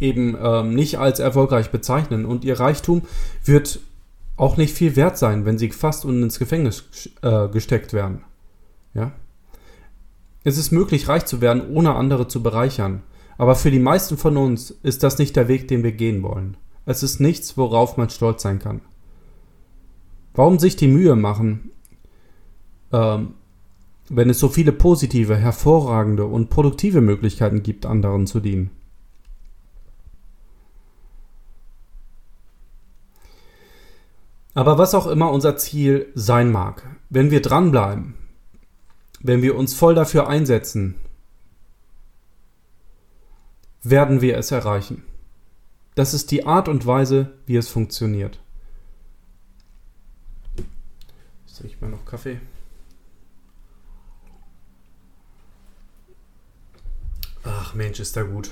eben 0.00 0.36
ähm, 0.40 0.74
nicht 0.74 0.98
als 0.98 1.20
erfolgreich 1.20 1.70
bezeichnen. 1.70 2.24
Und 2.24 2.44
ihr 2.44 2.58
Reichtum 2.58 3.02
wird 3.44 3.80
auch 4.36 4.56
nicht 4.56 4.74
viel 4.74 4.96
wert 4.96 5.18
sein, 5.18 5.44
wenn 5.44 5.58
sie 5.58 5.68
gefasst 5.68 6.04
und 6.04 6.22
ins 6.22 6.38
Gefängnis 6.38 7.10
äh, 7.22 7.48
gesteckt 7.48 7.92
werden. 7.92 8.24
Ja? 8.94 9.12
Es 10.44 10.58
ist 10.58 10.72
möglich, 10.72 11.08
reich 11.08 11.24
zu 11.26 11.40
werden, 11.40 11.74
ohne 11.74 11.94
andere 11.94 12.26
zu 12.26 12.42
bereichern. 12.42 13.02
Aber 13.38 13.54
für 13.54 13.70
die 13.70 13.78
meisten 13.78 14.16
von 14.16 14.36
uns 14.36 14.70
ist 14.82 15.02
das 15.02 15.18
nicht 15.18 15.36
der 15.36 15.48
Weg, 15.48 15.68
den 15.68 15.82
wir 15.82 15.92
gehen 15.92 16.22
wollen. 16.22 16.56
Es 16.84 17.02
ist 17.02 17.20
nichts, 17.20 17.56
worauf 17.56 17.96
man 17.96 18.10
stolz 18.10 18.42
sein 18.42 18.58
kann. 18.58 18.80
Warum 20.34 20.58
sich 20.58 20.76
die 20.76 20.88
Mühe 20.88 21.16
machen, 21.16 21.70
ähm, 22.92 23.34
wenn 24.08 24.30
es 24.30 24.38
so 24.38 24.48
viele 24.48 24.72
positive, 24.72 25.36
hervorragende 25.36 26.24
und 26.24 26.50
produktive 26.50 27.00
Möglichkeiten 27.00 27.62
gibt, 27.62 27.86
anderen 27.86 28.26
zu 28.26 28.40
dienen? 28.40 28.70
Aber 34.54 34.76
was 34.76 34.94
auch 34.94 35.06
immer 35.06 35.30
unser 35.30 35.56
Ziel 35.56 36.08
sein 36.14 36.52
mag, 36.52 36.86
wenn 37.08 37.30
wir 37.30 37.40
dranbleiben, 37.40 38.14
wenn 39.20 39.40
wir 39.40 39.56
uns 39.56 39.74
voll 39.74 39.94
dafür 39.94 40.28
einsetzen, 40.28 40.96
werden 43.82 44.20
wir 44.20 44.38
es 44.38 44.50
erreichen. 44.50 45.04
Das 45.94 46.14
ist 46.14 46.30
die 46.30 46.46
Art 46.46 46.68
und 46.68 46.86
Weise, 46.86 47.32
wie 47.46 47.56
es 47.56 47.68
funktioniert. 47.68 48.38
Jetzt 51.46 51.58
trinke 51.58 51.74
ich 51.74 51.80
mal 51.80 51.90
noch 51.90 52.04
Kaffee. 52.04 52.40
Ach 57.44 57.74
Mensch, 57.74 58.00
ist 58.00 58.16
da 58.16 58.22
gut. 58.22 58.50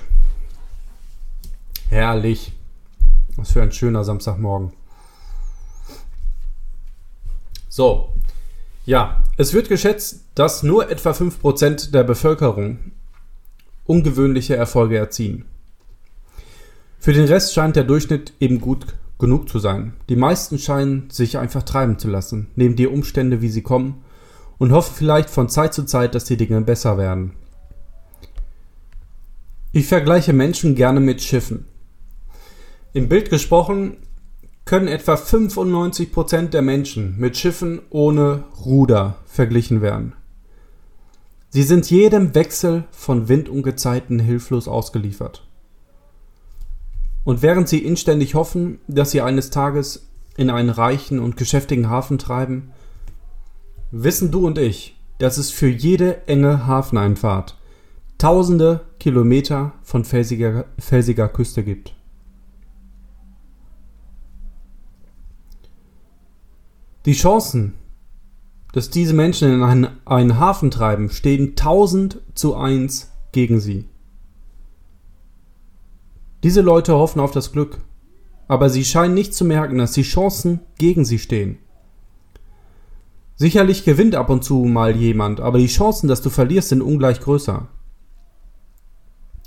Herrlich. 1.89 2.53
Was 3.37 3.53
für 3.53 3.63
ein 3.63 3.73
schöner 3.73 4.05
Samstagmorgen. 4.05 4.73
So. 7.69 8.13
Ja, 8.85 9.23
es 9.37 9.53
wird 9.53 9.69
geschätzt, 9.69 10.25
dass 10.35 10.63
nur 10.63 10.91
etwa 10.91 11.13
5% 11.13 11.91
der 11.93 12.03
Bevölkerung 12.03 12.93
ungewöhnliche 13.91 14.55
Erfolge 14.55 14.97
erzielen. 14.97 15.47
Für 17.01 17.13
den 17.13 17.25
Rest 17.25 17.55
scheint 17.55 17.75
der 17.75 17.83
Durchschnitt 17.83 18.35
eben 18.39 18.61
gut 18.61 18.87
genug 19.19 19.49
zu 19.49 19.59
sein. 19.59 19.95
Die 20.09 20.15
meisten 20.17 20.59
scheinen 20.59 21.11
sich 21.11 21.39
einfach 21.39 21.65
treiben 21.65 21.99
zu 21.99 22.09
lassen, 22.09 22.47
nehmen 22.55 22.77
die 22.77 22.87
Umstände, 22.87 23.43
wie 23.43 23.49
sie 23.49 23.63
kommen, 23.63 24.05
und 24.59 24.71
hoffen 24.71 24.95
vielleicht 24.95 25.29
von 25.29 25.49
Zeit 25.49 25.75
zu 25.75 25.85
Zeit, 25.85 26.15
dass 26.15 26.25
die 26.25 26.37
Dinge 26.37 26.61
besser 26.61 26.99
werden. 26.99 27.33
Ich 29.73 29.87
vergleiche 29.87 30.33
Menschen 30.33 30.77
gerne 30.77 31.01
mit 31.01 31.21
Schiffen. 31.21 31.65
Im 32.93 33.09
Bild 33.09 33.29
gesprochen 33.29 33.97
können 34.65 34.87
etwa 34.87 35.15
95% 35.15 36.51
der 36.51 36.63
Menschen 36.63 37.19
mit 37.19 37.37
Schiffen 37.37 37.81
ohne 37.91 38.45
Ruder 38.65 39.17
verglichen 39.27 39.83
werden. 39.83 40.13
Sie 41.51 41.65
sind 41.65 41.91
jedem 41.91 42.35
Wechsel 42.35 42.85
von 42.93 43.29
Wind 43.29 43.49
und 43.49 43.63
Gezeiten 43.63 44.21
hilflos 44.21 44.69
ausgeliefert. 44.69 45.47
Und 47.25 47.43
während 47.43 47.69
sie 47.69 47.85
inständig 47.85 48.35
hoffen, 48.35 48.79
dass 48.87 49.11
sie 49.11 49.21
eines 49.21 49.51
Tages 49.51 50.09
in 50.37 50.49
einen 50.49 50.71
reichen 50.71 51.19
und 51.19 51.37
geschäftigen 51.37 51.91
Hafen 51.91 52.19
treiben, 52.19 52.71
wissen 53.91 54.31
du 54.31 54.47
und 54.47 54.59
ich, 54.59 54.97
dass 55.19 55.37
es 55.37 55.51
für 55.51 55.69
jede 55.69 56.27
enge 56.29 56.67
Hafeneinfahrt 56.67 57.57
tausende 58.21 58.83
Kilometer 58.99 59.73
von 59.83 60.05
felsiger, 60.05 60.67
felsiger 60.79 61.29
Küste 61.29 61.65
gibt. 61.65 61.95
Die 67.07 67.15
Chancen, 67.15 67.75
dass 68.73 68.91
diese 68.91 69.15
Menschen 69.15 69.53
in 69.53 69.63
einen, 69.63 69.89
einen 70.05 70.39
Hafen 70.39 70.71
treiben, 70.71 71.11
stehen 71.11 71.51
1000 71.51 72.21
zu 72.35 72.57
1 72.57 73.11
gegen 73.33 73.61
sie. 73.61 73.87
Diese 76.43 76.61
Leute 76.61 76.95
hoffen 76.95 77.21
auf 77.21 77.33
das 77.33 77.53
Glück, 77.53 77.79
aber 78.49 78.71
sie 78.71 78.85
scheinen 78.85 79.15
nicht 79.15 79.35
zu 79.35 79.45
merken, 79.45 79.79
dass 79.79 79.93
die 79.93 80.03
Chancen 80.03 80.61
gegen 80.79 81.05
sie 81.05 81.19
stehen. 81.19 81.59
Sicherlich 83.37 83.85
gewinnt 83.85 84.15
ab 84.15 84.29
und 84.29 84.45
zu 84.45 84.65
mal 84.65 84.97
jemand, 84.97 85.41
aber 85.41 85.59
die 85.59 85.67
Chancen, 85.67 86.09
dass 86.09 86.23
du 86.23 86.31
verlierst, 86.31 86.69
sind 86.69 86.83
ungleich 86.83 87.21
größer. 87.21 87.69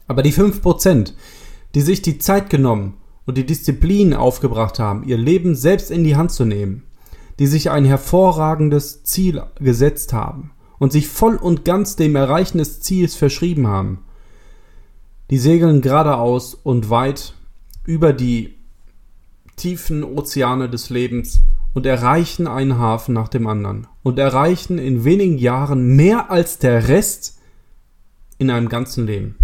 Aber 0.08 0.24
die 0.24 0.34
5%, 0.34 1.14
die 1.76 1.82
sich 1.82 2.02
die 2.02 2.18
Zeit 2.18 2.50
genommen 2.50 2.96
und 3.26 3.38
die 3.38 3.46
Disziplin 3.46 4.14
aufgebracht 4.14 4.80
haben, 4.80 5.04
ihr 5.04 5.18
Leben 5.18 5.56
selbst 5.56 5.92
in 5.92 6.04
die 6.04 6.16
Hand 6.16 6.32
zu 6.32 6.46
nehmen, 6.46 6.84
die 7.40 7.48
sich 7.48 7.72
ein 7.72 7.86
hervorragendes 7.86 9.04
Ziel 9.04 9.44
gesetzt 9.60 10.14
haben 10.14 10.52
und 10.80 10.92
sich 10.92 11.08
voll 11.08 11.36
und 11.36 11.66
ganz 11.66 11.96
dem 11.96 12.16
Erreichen 12.16 12.58
des 12.58 12.82
Ziels 12.82 13.16
verschrieben 13.16 13.68
haben, 13.68 14.00
die 15.30 15.38
segeln 15.38 15.82
geradeaus 15.82 16.54
und 16.54 16.90
weit 16.90 17.34
über 17.86 18.14
die 18.14 18.56
tiefen 19.56 20.04
Ozeane 20.04 20.70
des 20.70 20.90
Lebens 20.90 21.42
und 21.74 21.86
erreichen 21.86 22.48
einen 22.48 22.78
Hafen 22.78 23.14
nach 23.14 23.28
dem 23.28 23.48
anderen 23.48 23.88
und 24.04 24.20
erreichen 24.20 24.78
in 24.78 25.04
wenigen 25.04 25.38
Jahren 25.38 25.96
mehr 25.96 26.30
als 26.30 26.60
der 26.60 26.88
Rest 26.88 27.40
in 28.38 28.52
einem 28.52 28.70
ganzen 28.70 29.06
Leben. 29.08 29.36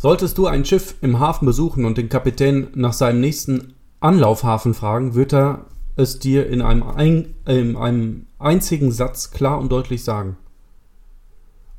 Solltest 0.00 0.38
du 0.38 0.46
ein 0.46 0.64
Schiff 0.64 0.94
im 1.00 1.18
Hafen 1.18 1.44
besuchen 1.44 1.84
und 1.84 1.98
den 1.98 2.08
Kapitän 2.08 2.68
nach 2.74 2.92
seinem 2.92 3.20
nächsten 3.20 3.74
Anlaufhafen 3.98 4.72
fragen, 4.72 5.16
wird 5.16 5.34
er 5.34 5.66
es 5.96 6.20
dir 6.20 6.46
in 6.46 6.62
einem, 6.62 6.84
ein, 6.84 7.34
in 7.46 7.76
einem 7.76 8.26
einzigen 8.38 8.92
Satz 8.92 9.32
klar 9.32 9.58
und 9.58 9.72
deutlich 9.72 10.04
sagen. 10.04 10.36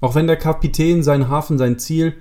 Auch 0.02 0.16
wenn 0.16 0.28
der 0.28 0.36
Kapitän 0.36 1.02
seinen 1.02 1.30
Hafen, 1.30 1.58
sein 1.58 1.80
Ziel 1.80 2.14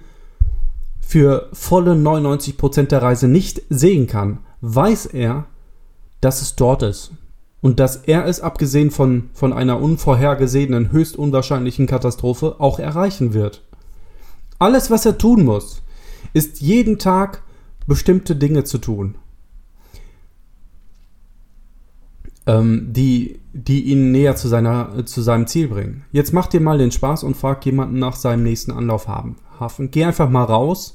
für 1.00 1.48
volle 1.52 1.94
99% 1.94 2.82
der 2.86 3.02
Reise 3.02 3.26
nicht 3.26 3.62
sehen 3.68 4.06
kann, 4.06 4.38
weiß 4.60 5.06
er, 5.06 5.46
dass 6.20 6.42
es 6.42 6.54
dort 6.54 6.84
ist 6.84 7.10
und 7.60 7.80
dass 7.80 7.96
er 7.96 8.24
es 8.26 8.40
abgesehen 8.40 8.92
von, 8.92 9.30
von 9.32 9.52
einer 9.52 9.80
unvorhergesehenen, 9.80 10.92
höchst 10.92 11.16
unwahrscheinlichen 11.16 11.88
Katastrophe 11.88 12.56
auch 12.60 12.78
erreichen 12.78 13.34
wird. 13.34 13.62
Alles, 14.60 14.92
was 14.92 15.04
er 15.04 15.18
tun 15.18 15.44
muss, 15.44 15.82
ist 16.32 16.60
jeden 16.60 16.98
Tag 16.98 17.42
bestimmte 17.86 18.36
Dinge 18.36 18.64
zu 18.64 18.78
tun, 18.78 19.16
ähm, 22.46 22.92
die, 22.92 23.40
die 23.52 23.84
ihn 23.84 24.12
näher 24.12 24.36
zu, 24.36 24.48
seiner, 24.48 25.04
zu 25.06 25.22
seinem 25.22 25.46
Ziel 25.46 25.68
bringen. 25.68 26.04
Jetzt 26.12 26.32
mach 26.32 26.46
dir 26.46 26.60
mal 26.60 26.78
den 26.78 26.92
Spaß 26.92 27.24
und 27.24 27.36
frag 27.36 27.64
jemanden 27.64 27.98
nach 27.98 28.16
seinem 28.16 28.42
nächsten 28.42 28.72
Anlaufhafen. 28.72 29.36
Geh 29.90 30.04
einfach 30.04 30.28
mal 30.28 30.44
raus 30.44 30.94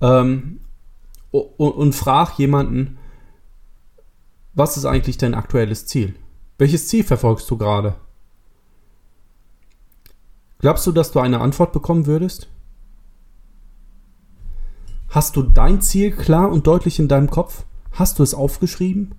ähm, 0.00 0.60
und, 1.30 1.50
und 1.56 1.94
frag 1.94 2.38
jemanden, 2.38 2.98
was 4.54 4.76
ist 4.76 4.86
eigentlich 4.86 5.18
dein 5.18 5.34
aktuelles 5.34 5.86
Ziel? 5.86 6.16
Welches 6.58 6.88
Ziel 6.88 7.04
verfolgst 7.04 7.48
du 7.50 7.56
gerade? 7.56 7.94
Glaubst 10.58 10.86
du, 10.86 10.92
dass 10.92 11.12
du 11.12 11.20
eine 11.20 11.40
Antwort 11.40 11.72
bekommen 11.72 12.06
würdest? 12.06 12.48
Hast 15.08 15.36
du 15.36 15.42
dein 15.42 15.80
Ziel 15.80 16.10
klar 16.10 16.50
und 16.50 16.66
deutlich 16.66 16.98
in 16.98 17.08
deinem 17.08 17.30
Kopf? 17.30 17.64
Hast 17.92 18.18
du 18.18 18.22
es 18.22 18.34
aufgeschrieben? 18.34 19.14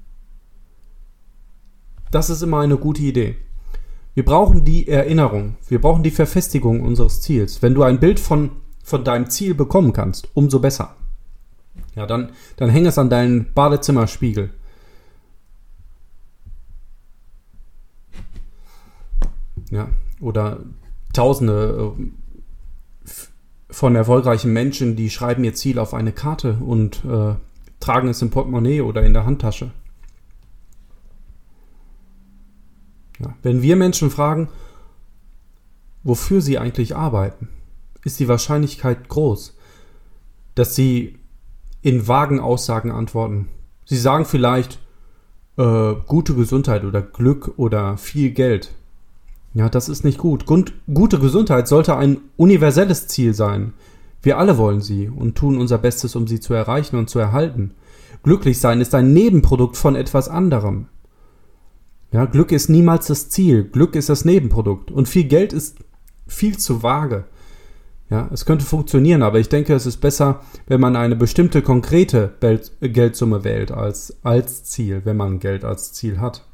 Das 2.11 2.29
ist 2.29 2.41
immer 2.41 2.59
eine 2.59 2.77
gute 2.77 3.01
Idee. 3.01 3.37
Wir 4.13 4.25
brauchen 4.25 4.65
die 4.65 4.87
Erinnerung, 4.87 5.55
wir 5.67 5.79
brauchen 5.79 6.03
die 6.03 6.11
Verfestigung 6.11 6.81
unseres 6.81 7.21
Ziels. 7.21 7.61
Wenn 7.61 7.73
du 7.73 7.83
ein 7.83 7.99
Bild 7.99 8.19
von, 8.19 8.51
von 8.83 9.03
deinem 9.03 9.29
Ziel 9.29 9.55
bekommen 9.55 9.93
kannst, 9.93 10.29
umso 10.33 10.59
besser. 10.59 10.95
Ja, 11.95 12.05
dann, 12.05 12.31
dann 12.57 12.69
häng 12.69 12.85
es 12.85 12.97
an 12.97 13.09
deinen 13.09 13.53
Badezimmerspiegel. 13.53 14.51
Ja, 19.71 19.89
oder 20.19 20.59
tausende 21.13 21.93
äh, 21.97 22.11
von 23.69 23.95
erfolgreichen 23.95 24.51
Menschen, 24.51 24.95
die 24.95 25.09
schreiben 25.09 25.43
ihr 25.43 25.53
Ziel 25.53 25.79
auf 25.79 25.93
eine 25.93 26.11
Karte 26.11 26.57
und 26.59 27.03
äh, 27.05 27.35
tragen 27.79 28.09
es 28.09 28.21
im 28.21 28.29
Portemonnaie 28.29 28.81
oder 28.81 29.03
in 29.03 29.13
der 29.13 29.25
Handtasche. 29.25 29.71
Ja. 33.19 33.33
Wenn 33.41 33.61
wir 33.61 33.75
Menschen 33.75 34.09
fragen, 34.09 34.49
wofür 36.03 36.41
sie 36.41 36.57
eigentlich 36.57 36.95
arbeiten, 36.95 37.49
ist 38.03 38.19
die 38.19 38.27
Wahrscheinlichkeit 38.27 39.09
groß, 39.09 39.57
dass 40.55 40.75
sie 40.75 41.19
in 41.81 42.07
vagen 42.07 42.39
Aussagen 42.39 42.91
antworten. 42.91 43.49
Sie 43.85 43.97
sagen 43.97 44.25
vielleicht 44.25 44.79
äh, 45.57 45.93
gute 46.07 46.35
Gesundheit 46.35 46.83
oder 46.83 47.01
Glück 47.01 47.53
oder 47.57 47.97
viel 47.97 48.31
Geld. 48.31 48.73
Ja, 49.53 49.69
das 49.69 49.89
ist 49.89 50.03
nicht 50.03 50.17
gut. 50.17 50.45
Grund, 50.45 50.73
gute 50.93 51.19
Gesundheit 51.19 51.67
sollte 51.67 51.97
ein 51.97 52.17
universelles 52.37 53.07
Ziel 53.07 53.33
sein. 53.33 53.73
Wir 54.21 54.37
alle 54.37 54.57
wollen 54.57 54.81
sie 54.81 55.09
und 55.09 55.35
tun 55.35 55.57
unser 55.57 55.77
Bestes, 55.77 56.15
um 56.15 56.27
sie 56.27 56.39
zu 56.39 56.53
erreichen 56.53 56.97
und 56.97 57.09
zu 57.09 57.19
erhalten. 57.19 57.71
Glücklich 58.21 58.59
sein 58.59 58.81
ist 58.81 58.93
ein 58.93 59.13
Nebenprodukt 59.13 59.77
von 59.77 59.95
etwas 59.95 60.27
anderem. 60.27 60.87
Ja, 62.11 62.25
Glück 62.25 62.51
ist 62.51 62.69
niemals 62.69 63.07
das 63.07 63.29
Ziel. 63.29 63.63
Glück 63.63 63.95
ist 63.95 64.09
das 64.09 64.25
Nebenprodukt. 64.25 64.91
Und 64.91 65.07
viel 65.07 65.25
Geld 65.25 65.53
ist 65.53 65.77
viel 66.27 66.57
zu 66.57 66.83
vage. 66.83 67.25
Ja, 68.09 68.27
es 68.33 68.45
könnte 68.45 68.65
funktionieren, 68.65 69.21
aber 69.21 69.39
ich 69.39 69.49
denke, 69.49 69.73
es 69.75 69.85
ist 69.85 69.97
besser, 69.97 70.41
wenn 70.67 70.81
man 70.81 70.95
eine 70.95 71.15
bestimmte 71.15 71.61
konkrete 71.61 72.33
Geldsumme 72.81 73.43
wählt 73.43 73.71
als, 73.71 74.17
als 74.23 74.63
Ziel, 74.63 75.01
wenn 75.05 75.17
man 75.17 75.39
Geld 75.39 75.63
als 75.63 75.93
Ziel 75.93 76.19
hat. 76.19 76.48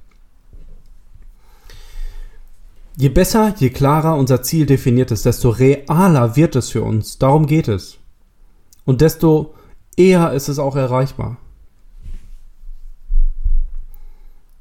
Je 2.98 3.10
besser, 3.10 3.54
je 3.58 3.70
klarer 3.70 4.16
unser 4.18 4.42
Ziel 4.42 4.66
definiert 4.66 5.12
ist, 5.12 5.26
desto 5.26 5.50
realer 5.50 6.36
wird 6.36 6.56
es 6.56 6.70
für 6.70 6.84
uns. 6.84 7.18
Darum 7.18 7.46
geht 7.46 7.68
es. 7.68 7.98
Und 8.86 9.02
desto 9.02 9.54
eher 9.98 10.32
ist 10.34 10.48
es 10.48 10.60
auch 10.60 10.76
erreichbar. 10.76 11.38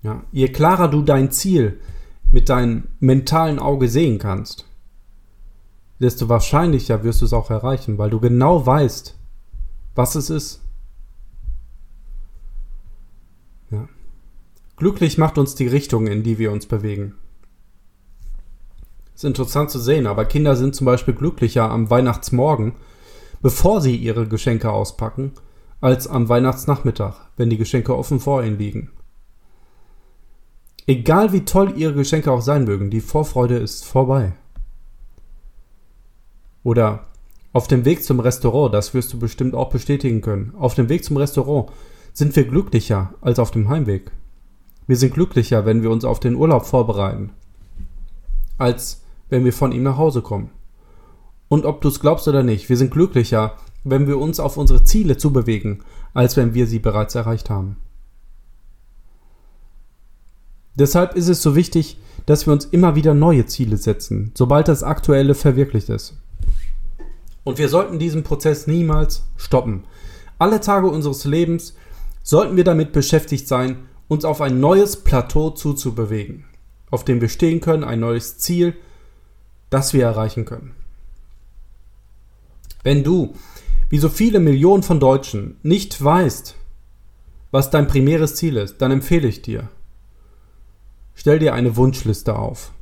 Ja, 0.03 0.23
je 0.33 0.49
klarer 0.49 0.89
du 0.89 1.03
dein 1.03 1.31
Ziel, 1.31 1.81
mit 2.35 2.49
deinem 2.49 2.89
mentalen 2.99 3.61
Auge 3.61 3.89
sehen 3.89 4.19
kannst, 4.19 4.67
desto 6.01 6.29
wahrscheinlicher 6.29 7.05
wirst 7.05 7.21
du 7.21 7.27
es 7.27 7.33
auch 7.33 7.49
erreichen, 7.49 7.97
weil 7.97 8.11
du 8.11 8.19
genau 8.19 8.67
weißt, 8.67 9.17
was 9.95 10.17
es 10.17 10.31
ist. 10.31 10.61
Ja. 13.71 13.89
Glücklich 14.77 15.17
macht 15.17 15.39
uns 15.39 15.55
die 15.55 15.69
Richtung, 15.69 16.09
in 16.09 16.25
die 16.25 16.39
wir 16.39 16.51
uns 16.51 16.67
bewegen. 16.67 17.15
Ist 19.15 19.25
interessant 19.25 19.71
zu 19.71 19.79
sehen, 19.79 20.07
aber 20.07 20.25
Kinder 20.25 20.57
sind 20.57 20.75
zum 20.75 20.87
Beispiel 20.87 21.15
glücklicher 21.15 21.71
am 21.71 21.89
Weihnachtsmorgen, 21.89 22.73
bevor 23.43 23.81
sie 23.81 23.97
ihre 23.97 24.27
Geschenke 24.27 24.73
auspacken, 24.73 25.33
als 25.81 26.09
am 26.09 26.29
Weihnachtsnachmittag, 26.29 27.17
wenn 27.37 27.51
die 27.51 27.59
Geschenke 27.59 27.97
offen 27.97 28.19
vor 28.19 28.43
ihnen 28.43 28.59
liegen. 28.59 28.91
Egal 30.87 31.33
wie 31.33 31.45
toll 31.45 31.75
ihre 31.77 31.95
Geschenke 31.95 32.31
auch 32.33 32.43
sein 32.43 32.65
mögen, 32.65 32.91
die 32.91 33.01
Vorfreude 33.01 33.57
ist 33.57 33.85
vorbei. 33.85 34.33
Oder 36.63 37.07
auf 37.53 37.69
dem 37.69 37.85
Weg 37.85 38.03
zum 38.03 38.19
Restaurant, 38.19 38.75
das 38.75 38.95
wirst 38.95 39.13
du 39.13 39.19
bestimmt 39.19 39.55
auch 39.55 39.71
bestätigen 39.71 40.23
können, 40.23 40.55
auf 40.59 40.75
dem 40.75 40.89
Weg 40.89 41.05
zum 41.05 41.17
Restaurant 41.17 41.71
sind 42.13 42.35
wir 42.35 42.45
glücklicher 42.45 43.15
als 43.21 43.39
auf 43.39 43.51
dem 43.51 43.69
Heimweg. 43.69 44.11
Wir 44.87 44.97
sind 44.97 45.15
glücklicher, 45.15 45.65
wenn 45.65 45.83
wir 45.83 45.91
uns 45.91 46.05
auf 46.05 46.21
den 46.21 46.35
Urlaub 46.35 46.67
vorbereiten, 46.67 47.31
als 48.59 49.04
wenn 49.29 49.45
wir 49.45 49.53
von 49.53 49.73
ihm 49.73 49.83
nach 49.83 49.97
Hause 49.97 50.23
kommen. 50.23 50.51
Und 51.49 51.67
ob 51.67 51.81
du 51.81 51.89
es 51.89 52.01
glaubst 52.01 52.27
oder 52.29 52.43
nicht, 52.43 52.69
wir 52.69 52.77
sind 52.77 52.91
glücklicher, 52.91 53.57
wenn 53.85 54.07
wir 54.07 54.19
uns 54.19 54.41
auf 54.41 54.57
unsere 54.57 54.83
Ziele 54.85 55.17
zubewegen, 55.17 55.83
als 56.15 56.37
wenn 56.37 56.55
wir 56.55 56.67
sie 56.67 56.79
bereits 56.79 57.15
erreicht 57.15 57.51
haben. 57.51 57.77
Deshalb 60.77 61.15
ist 61.15 61.29
es 61.29 61.43
so 61.43 61.55
wichtig, 61.55 61.99
dass 62.27 62.47
wir 62.47 62.53
uns 62.53 62.65
immer 62.65 62.97
wieder 62.97 63.15
neue 63.15 63.47
Ziele 63.47 63.77
setzen, 63.77 64.33
sobald 64.35 64.67
das 64.67 64.83
aktuelle 64.83 65.35
verwirklicht 65.35 65.89
ist. 65.89 66.15
Und 67.45 67.59
wir 67.59 67.69
sollten 67.69 67.99
diesen 67.99 68.25
Prozess 68.25 68.67
niemals 68.67 69.25
stoppen. 69.37 69.85
Alle 70.39 70.61
Tage 70.61 70.89
unseres 70.89 71.25
Lebens 71.25 71.77
sollten 72.23 72.57
wir 72.57 72.65
damit 72.65 72.93
beschäftigt 72.93 73.47
sein, 73.47 73.87
uns 74.09 74.25
auf 74.25 74.41
ein 74.41 74.59
neues 74.61 74.97
Plateau 74.97 75.51
zuzubewegen, 75.51 76.45
auf 76.91 77.05
dem 77.05 77.21
wir 77.21 77.29
stehen 77.29 77.61
können, 77.61 77.85
ein 77.85 78.01
neues 78.01 78.39
Ziel, 78.39 78.75
das 79.71 79.93
wir 79.93 80.05
erreichen 80.05 80.45
können. 80.45 80.75
Wenn 82.83 83.03
du, 83.03 83.35
wie 83.89 83.99
so 83.99 84.09
viele 84.09 84.41
Millionen 84.41 84.83
von 84.83 85.01
Deutschen, 85.01 85.57
nicht 85.63 86.03
weißt, 86.03 86.55
was 87.51 87.71
dein 87.71 87.87
primäres 87.87 88.35
Ziel 88.35 88.57
ist, 88.57 88.79
dann 88.79 88.91
empfehle 88.91 89.29
ich 89.29 89.41
dir, 89.43 89.69
stell 91.15 91.39
dir 91.39 91.55
eine 91.55 91.77
Wunschliste 91.77 92.37
auf. 92.37 92.73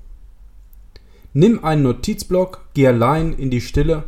Nimm 1.35 1.64
einen 1.64 1.83
Notizblock, 1.83 2.66
geh 2.75 2.87
allein 2.87 3.33
in 3.33 3.51
die 3.51 3.61
Stille 3.61 4.05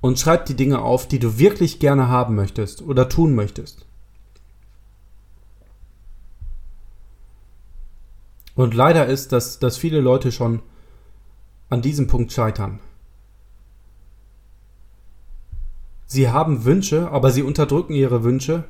und 0.00 0.18
schreib 0.18 0.46
die 0.46 0.56
Dinge 0.56 0.80
auf, 0.80 1.08
die 1.08 1.18
du 1.18 1.38
wirklich 1.38 1.78
gerne 1.78 2.08
haben 2.08 2.34
möchtest 2.34 2.82
oder 2.82 3.08
tun 3.08 3.34
möchtest. 3.34 3.86
Und 8.54 8.74
leider 8.74 9.06
ist, 9.06 9.32
dass, 9.32 9.58
dass 9.58 9.78
viele 9.78 10.00
Leute 10.00 10.30
schon 10.30 10.60
an 11.72 11.80
diesem 11.80 12.06
Punkt 12.06 12.32
scheitern. 12.32 12.80
Sie 16.06 16.28
haben 16.28 16.64
Wünsche, 16.64 17.10
aber 17.10 17.30
sie 17.30 17.42
unterdrücken 17.42 17.94
ihre 17.94 18.22
Wünsche. 18.22 18.64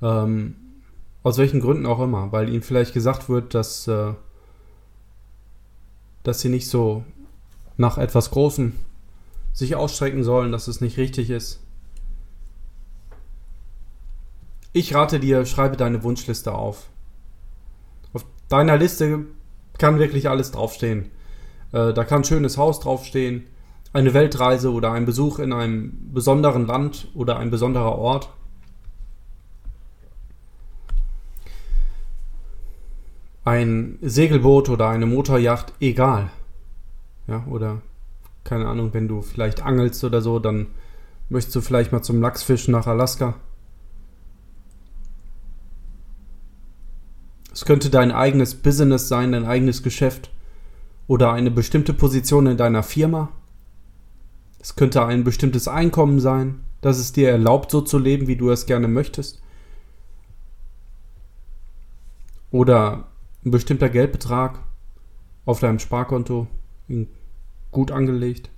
Ähm, 0.00 0.54
aus 1.24 1.38
welchen 1.38 1.60
Gründen 1.60 1.86
auch 1.86 2.00
immer, 2.00 2.30
weil 2.30 2.48
ihnen 2.48 2.62
vielleicht 2.62 2.94
gesagt 2.94 3.28
wird, 3.28 3.54
dass, 3.54 3.88
äh, 3.88 4.14
dass 6.22 6.40
sie 6.40 6.48
nicht 6.48 6.68
so 6.68 7.04
nach 7.76 7.98
etwas 7.98 8.30
Großem 8.30 8.74
sich 9.52 9.74
ausstrecken 9.74 10.22
sollen, 10.22 10.52
dass 10.52 10.68
es 10.68 10.80
nicht 10.80 10.96
richtig 10.96 11.30
ist. 11.30 11.60
Ich 14.72 14.94
rate 14.94 15.18
dir, 15.18 15.44
schreibe 15.44 15.76
deine 15.76 16.04
Wunschliste 16.04 16.52
auf 16.52 16.88
deiner 18.48 18.76
Liste 18.76 19.26
kann 19.78 19.98
wirklich 19.98 20.28
alles 20.28 20.52
draufstehen. 20.52 21.10
Äh, 21.74 21.92
da 21.92 22.04
kann 22.04 22.20
ein 22.20 22.24
schönes 22.24 22.56
Haus 22.56 22.78
draufstehen, 22.78 23.48
eine 23.92 24.14
Weltreise 24.14 24.72
oder 24.72 24.92
ein 24.92 25.06
Besuch 25.06 25.40
in 25.40 25.52
einem 25.52 26.12
besonderen 26.12 26.68
Land 26.68 27.08
oder 27.14 27.38
ein 27.38 27.50
besonderer 27.50 27.98
Ort. 27.98 28.30
Ein 33.44 33.98
Segelboot 34.00 34.68
oder 34.68 34.88
eine 34.88 35.06
Motorjacht, 35.06 35.72
egal. 35.80 36.30
Ja, 37.26 37.44
oder 37.50 37.82
keine 38.44 38.68
Ahnung, 38.68 38.94
wenn 38.94 39.08
du 39.08 39.22
vielleicht 39.22 39.62
angelst 39.62 40.04
oder 40.04 40.20
so, 40.20 40.38
dann 40.38 40.68
möchtest 41.28 41.56
du 41.56 41.60
vielleicht 41.60 41.90
mal 41.90 42.02
zum 42.02 42.20
Lachsfischen 42.20 42.70
nach 42.70 42.86
Alaska. 42.86 43.34
Es 47.52 47.64
könnte 47.64 47.90
dein 47.90 48.12
eigenes 48.12 48.54
Business 48.54 49.08
sein, 49.08 49.32
dein 49.32 49.44
eigenes 49.44 49.82
Geschäft 49.82 50.30
oder 51.06 51.32
eine 51.32 51.50
bestimmte 51.50 51.92
Position 51.92 52.46
in 52.46 52.56
deiner 52.56 52.82
Firma. 52.82 53.30
Es 54.58 54.76
könnte 54.76 55.04
ein 55.04 55.24
bestimmtes 55.24 55.68
Einkommen 55.68 56.20
sein, 56.20 56.60
das 56.80 56.98
es 56.98 57.12
dir 57.12 57.30
erlaubt, 57.30 57.70
so 57.70 57.80
zu 57.80 57.98
leben, 57.98 58.26
wie 58.26 58.36
du 58.36 58.50
es 58.50 58.66
gerne 58.66 58.88
möchtest. 58.88 59.42
Oder 62.50 63.08
ein 63.44 63.50
bestimmter 63.50 63.88
Geldbetrag 63.88 64.58
auf 65.44 65.60
deinem 65.60 65.78
Sparkonto 65.78 66.46
gut 67.70 67.90
angelegt. 67.90 68.50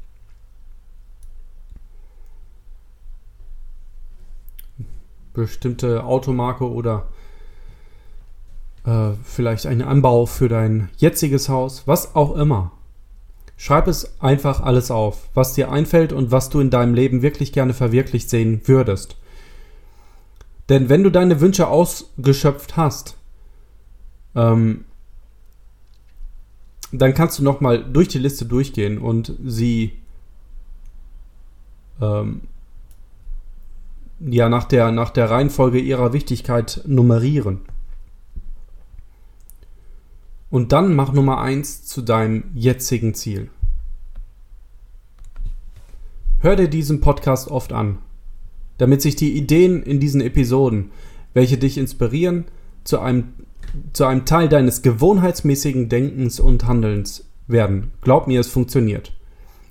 Bestimmte 5.33 6.05
Automarke 6.05 6.71
oder 6.71 7.09
äh, 8.87 9.11
vielleicht 9.25 9.67
einen 9.67 9.83
Anbau 9.83 10.27
für 10.27 10.49
dein 10.49 10.89
jetziges 10.97 11.49
Haus, 11.49 11.83
was 11.87 12.15
auch 12.15 12.37
immer. 12.37 12.73
Schreib 13.59 13.89
es 13.89 14.21
einfach 14.21 14.61
alles 14.61 14.91
auf, 14.91 15.29
was 15.35 15.55
dir 15.55 15.71
einfällt 15.71 16.13
und 16.13 16.31
was 16.31 16.51
du 16.51 16.61
in 16.61 16.71
deinem 16.71 16.95
Leben 16.95 17.23
wirklich 17.23 17.53
gerne 17.53 17.75
verwirklicht 17.75 18.31
sehen 18.31 18.63
würdest. 18.65 19.17
Denn 20.69 20.89
wenn 20.89 21.03
du 21.03 21.11
deine 21.11 21.41
Wünsche 21.41 21.69
ausgeschöpft 21.69 22.77
hast, 22.77 23.17
ähm, 24.35 24.85
dann 26.93 27.15
kannst 27.15 27.39
du 27.39 27.43
nochmal 27.43 27.83
durch 27.83 28.09
die 28.09 28.19
Liste 28.19 28.45
durchgehen 28.45 28.99
und 28.99 29.33
sie 29.45 29.93
ähm, 32.01 32.43
ja 34.21 34.49
nach 34.49 34.65
der, 34.65 34.93
nach 34.93 35.11
der 35.11 35.31
Reihenfolge 35.31 35.79
ihrer 35.79 36.13
Wichtigkeit 36.13 36.83
nummerieren. 36.87 37.61
Und 40.51 40.73
dann 40.73 40.95
mach 40.95 41.13
Nummer 41.13 41.41
1 41.41 41.85
zu 41.85 42.03
deinem 42.03 42.45
jetzigen 42.55 43.15
Ziel. 43.15 43.51
Hör 46.41 46.55
dir 46.55 46.69
diesen 46.69 47.01
Podcast 47.01 47.51
oft 47.51 47.73
an, 47.73 47.99
damit 48.79 49.03
sich 49.03 49.17
die 49.17 49.37
Ideen 49.37 49.83
in 49.83 49.99
diesen 49.99 50.21
Episoden, 50.21 50.91
welche 51.35 51.59
dich 51.59 51.79
inspirieren, 51.79 52.45
zu 52.85 53.01
einem, 53.01 53.33
zu 53.93 54.05
einem 54.05 54.25
Teil 54.25 54.49
deines 54.49 54.83
gewohnheitsmäßigen 54.83 55.89
Denkens 55.89 56.39
und 56.39 56.67
Handelns 56.67 57.25
werden. 57.49 57.91
Glaub 58.01 58.29
mir, 58.29 58.41
es 58.41 58.49
funktioniert. 58.49 59.13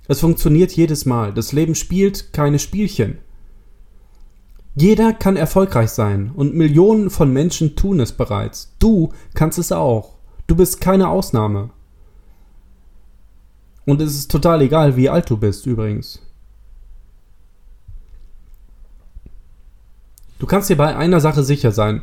Es 0.07 0.19
funktioniert 0.19 0.71
jedes 0.73 1.05
Mal. 1.05 1.34
Das 1.34 1.51
Leben 1.51 1.76
spielt 1.76 2.34
keine 2.34 2.59
Spielchen. 2.59 3.19
Jeder 4.76 5.13
kann 5.13 5.38
erfolgreich 5.38 5.91
sein 5.91 6.32
und 6.36 6.53
Millionen 6.53 7.09
von 7.09 7.32
Menschen 7.32 7.78
tun 7.78 8.01
es 8.01 8.11
bereits. 8.11 8.76
Du 8.80 9.13
kannst 9.34 9.57
es 9.57 9.71
auch. 9.71 10.14
Du 10.47 10.55
bist 10.55 10.79
keine 10.81 11.09
Ausnahme. 11.09 11.71
Und 13.85 14.01
es 14.01 14.15
ist 14.15 14.31
total 14.31 14.61
egal, 14.61 14.95
wie 14.95 15.09
alt 15.09 15.29
du 15.29 15.37
bist, 15.37 15.65
übrigens. 15.65 16.21
Du 20.39 20.45
kannst 20.47 20.69
dir 20.69 20.75
bei 20.75 20.95
einer 20.95 21.21
Sache 21.21 21.43
sicher 21.43 21.71
sein. 21.71 22.01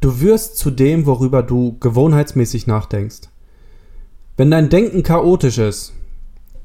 Du 0.00 0.20
wirst 0.20 0.56
zu 0.56 0.70
dem, 0.70 1.06
worüber 1.06 1.42
du 1.42 1.76
gewohnheitsmäßig 1.78 2.66
nachdenkst. 2.66 3.28
Wenn 4.36 4.50
dein 4.50 4.70
Denken 4.70 5.02
chaotisch 5.02 5.58
ist, 5.58 5.92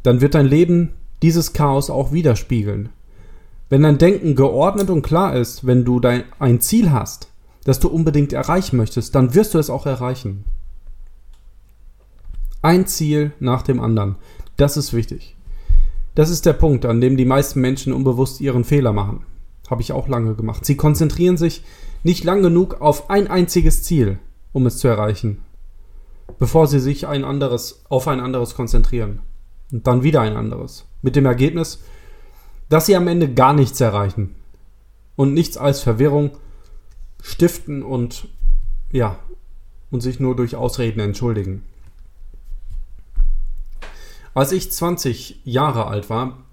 dann 0.03 0.21
wird 0.21 0.35
dein 0.35 0.45
Leben 0.45 0.93
dieses 1.21 1.53
Chaos 1.53 1.89
auch 1.89 2.11
widerspiegeln. 2.11 2.89
Wenn 3.69 3.81
dein 3.81 3.97
Denken 3.97 4.35
geordnet 4.35 4.89
und 4.89 5.01
klar 5.01 5.35
ist, 5.35 5.65
wenn 5.65 5.83
du 5.83 5.99
dein, 5.99 6.23
ein 6.39 6.61
Ziel 6.61 6.91
hast, 6.91 7.29
das 7.63 7.79
du 7.79 7.89
unbedingt 7.89 8.31
erreichen 8.31 8.77
möchtest, 8.77 9.15
dann 9.15 9.33
wirst 9.33 9.53
du 9.53 9.57
es 9.57 9.69
auch 9.69 9.85
erreichen. 9.85 10.45
Ein 12.65 12.87
Ziel 12.87 13.31
nach 13.39 13.61
dem 13.61 13.79
anderen. 13.79 14.15
Das 14.57 14.75
ist 14.75 14.91
wichtig. 14.91 15.35
Das 16.15 16.31
ist 16.31 16.47
der 16.47 16.53
Punkt, 16.53 16.83
an 16.87 16.99
dem 16.99 17.15
die 17.15 17.23
meisten 17.23 17.61
Menschen 17.61 17.93
unbewusst 17.93 18.41
ihren 18.41 18.63
Fehler 18.63 18.91
machen. 18.91 19.23
Habe 19.69 19.83
ich 19.83 19.91
auch 19.91 20.07
lange 20.07 20.33
gemacht. 20.33 20.65
Sie 20.65 20.75
konzentrieren 20.75 21.37
sich 21.37 21.63
nicht 22.01 22.23
lang 22.23 22.41
genug 22.41 22.81
auf 22.81 23.11
ein 23.11 23.27
einziges 23.27 23.83
Ziel, 23.83 24.17
um 24.51 24.65
es 24.65 24.79
zu 24.79 24.87
erreichen. 24.87 25.43
bevor 26.39 26.65
sie 26.65 26.79
sich 26.79 27.05
ein 27.07 27.23
anderes, 27.23 27.83
auf 27.89 28.07
ein 28.07 28.19
anderes 28.19 28.55
konzentrieren. 28.55 29.19
Und 29.71 29.85
dann 29.85 30.01
wieder 30.01 30.21
ein 30.21 30.35
anderes. 30.35 30.85
Mit 31.03 31.15
dem 31.15 31.27
Ergebnis, 31.27 31.83
dass 32.67 32.87
sie 32.87 32.95
am 32.95 33.07
Ende 33.07 33.31
gar 33.31 33.53
nichts 33.53 33.79
erreichen. 33.79 34.33
Und 35.15 35.35
nichts 35.35 35.55
als 35.55 35.81
Verwirrung 35.81 36.31
stiften 37.21 37.83
und 37.83 38.27
ja, 38.91 39.19
und 39.91 40.01
sich 40.01 40.19
nur 40.19 40.35
durch 40.35 40.55
Ausreden 40.55 40.99
entschuldigen. 40.99 41.61
Als 44.35 44.51
ich 44.51 44.69
20 44.69 45.39
Jahre 45.45 45.87
alt 45.87 46.09
war, 46.09 46.43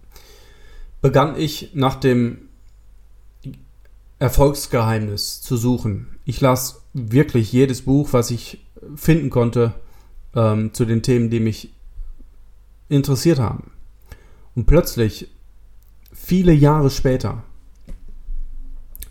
begann 1.00 1.36
ich 1.36 1.72
nach 1.74 1.96
dem 1.96 2.48
Erfolgsgeheimnis 4.20 5.40
zu 5.40 5.56
suchen. 5.56 6.16
Ich 6.24 6.40
las 6.40 6.84
wirklich 6.94 7.52
jedes 7.52 7.82
Buch, 7.82 8.12
was 8.12 8.30
ich 8.30 8.64
finden 8.94 9.30
konnte 9.30 9.74
ähm, 10.34 10.72
zu 10.72 10.84
den 10.84 11.02
Themen, 11.02 11.28
die 11.28 11.40
mich 11.40 11.74
interessiert 12.88 13.40
haben. 13.40 13.72
Und 14.54 14.66
plötzlich, 14.66 15.28
viele 16.12 16.52
Jahre 16.52 16.88
später, 16.88 17.42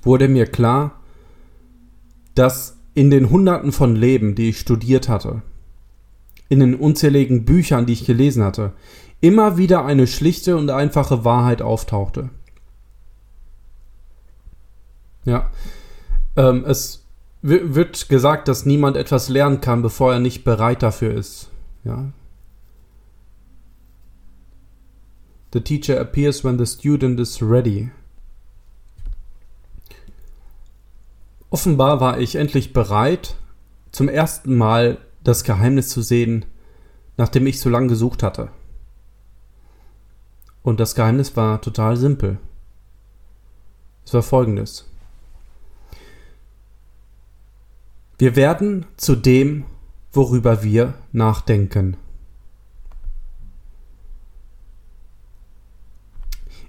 wurde 0.02 0.30
mir 0.30 0.46
klar, 0.46 1.02
dass 2.36 2.78
in 2.94 3.10
den 3.10 3.32
Hunderten 3.32 3.74
von 3.74 3.98
Leben, 3.98 4.34
die 4.34 4.48
ich 4.50 4.60
studiert 4.60 5.10
hatte, 5.10 5.42
in 6.52 6.60
den 6.60 6.76
unzähligen 6.76 7.45
Büchern, 7.45 7.86
die 7.86 7.93
ich 7.93 8.06
gelesen 8.06 8.43
hatte, 8.43 8.74
immer 9.22 9.56
wieder 9.56 9.86
eine 9.86 10.06
schlichte 10.06 10.58
und 10.58 10.70
einfache 10.70 11.24
Wahrheit 11.24 11.62
auftauchte. 11.62 12.30
Ja, 15.24 15.49
ähm, 16.36 16.66
es 16.66 17.06
wird 17.41 18.10
gesagt, 18.10 18.49
dass 18.49 18.66
niemand 18.66 18.97
etwas 18.97 19.30
lernen 19.30 19.62
kann, 19.62 19.82
bevor 19.82 20.12
er 20.12 20.20
nicht 20.20 20.43
bereit 20.43 20.84
dafür 20.84 21.14
ist. 21.14 21.49
Ja. 21.86 22.12
The 25.54 25.62
teacher 25.62 26.02
appears 26.02 26.43
when 26.43 26.58
the 26.58 26.66
student 26.66 27.18
is 27.22 27.41
ready. 27.41 27.91
Offenbar 31.49 32.02
war 32.02 32.20
ich 32.20 32.36
endlich 32.36 32.74
bereit, 32.74 33.36
zum 33.93 34.10
ersten 34.10 34.58
Mal 34.58 34.97
das 35.24 35.44
Geheimnis 35.44 35.90
zu 35.90 36.02
sehen, 36.02 36.46
nachdem 37.18 37.48
ich 37.48 37.60
so 37.60 37.70
lange 37.70 37.88
gesucht 37.88 38.24
hatte. 38.24 38.50
Und 40.64 40.80
das 40.80 40.96
Geheimnis 40.96 41.36
war 41.36 41.62
total 41.62 41.98
simpel. 41.98 42.38
Es 44.06 44.14
war 44.14 44.24
folgendes. 44.24 44.88
Wir 48.18 48.36
werden 48.36 48.86
zu 48.98 49.16
dem, 49.16 49.66
worüber 50.12 50.64
wir 50.64 50.94
nachdenken. 51.12 51.98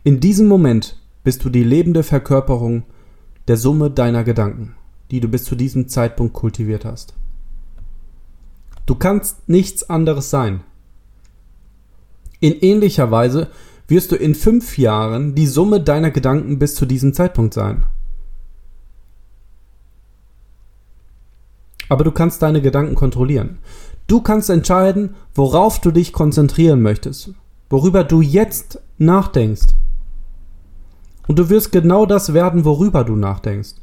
In 0.04 0.18
diesem 0.18 0.48
Moment 0.48 0.98
bist 1.22 1.44
du 1.44 1.50
die 1.50 1.62
lebende 1.62 2.02
Verkörperung 2.02 2.84
der 3.48 3.56
Summe 3.56 3.90
deiner 3.90 4.24
Gedanken, 4.24 4.74
die 5.10 5.20
du 5.20 5.28
bis 5.28 5.44
zu 5.44 5.54
diesem 5.54 5.88
Zeitpunkt 5.88 6.32
kultiviert 6.32 6.84
hast. 6.84 7.14
Du 8.86 8.94
kannst 8.94 9.48
nichts 9.48 9.88
anderes 9.88 10.30
sein. 10.30 10.62
In 12.40 12.52
ähnlicher 12.60 13.10
Weise 13.10 13.48
wirst 13.86 14.10
du 14.10 14.16
in 14.16 14.34
fünf 14.34 14.78
Jahren 14.78 15.34
die 15.34 15.46
Summe 15.46 15.80
deiner 15.80 16.10
Gedanken 16.10 16.58
bis 16.58 16.74
zu 16.74 16.86
diesem 16.86 17.14
Zeitpunkt 17.14 17.54
sein. 17.54 17.84
Aber 21.88 22.04
du 22.04 22.10
kannst 22.10 22.42
deine 22.42 22.62
Gedanken 22.62 22.94
kontrollieren. 22.94 23.58
Du 24.06 24.20
kannst 24.20 24.50
entscheiden, 24.50 25.14
worauf 25.34 25.80
du 25.80 25.90
dich 25.90 26.12
konzentrieren 26.12 26.82
möchtest, 26.82 27.30
worüber 27.70 28.02
du 28.02 28.20
jetzt 28.20 28.80
nachdenkst. 28.98 29.74
Und 31.28 31.38
du 31.38 31.50
wirst 31.50 31.70
genau 31.70 32.06
das 32.06 32.34
werden, 32.34 32.64
worüber 32.64 33.04
du 33.04 33.14
nachdenkst. 33.14 33.74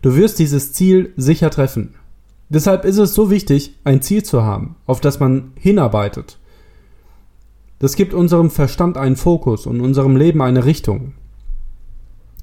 Du 0.00 0.16
wirst 0.16 0.38
dieses 0.38 0.72
Ziel 0.72 1.12
sicher 1.16 1.50
treffen. 1.50 1.94
Deshalb 2.48 2.84
ist 2.84 2.98
es 2.98 3.14
so 3.14 3.30
wichtig, 3.30 3.74
ein 3.84 4.02
Ziel 4.02 4.22
zu 4.22 4.42
haben, 4.42 4.76
auf 4.86 5.00
das 5.00 5.18
man 5.18 5.52
hinarbeitet. 5.56 6.38
Das 7.78 7.96
gibt 7.96 8.14
unserem 8.14 8.50
Verstand 8.50 8.96
einen 8.96 9.16
Fokus 9.16 9.66
und 9.66 9.80
unserem 9.80 10.16
Leben 10.16 10.40
eine 10.40 10.64
Richtung. 10.64 11.14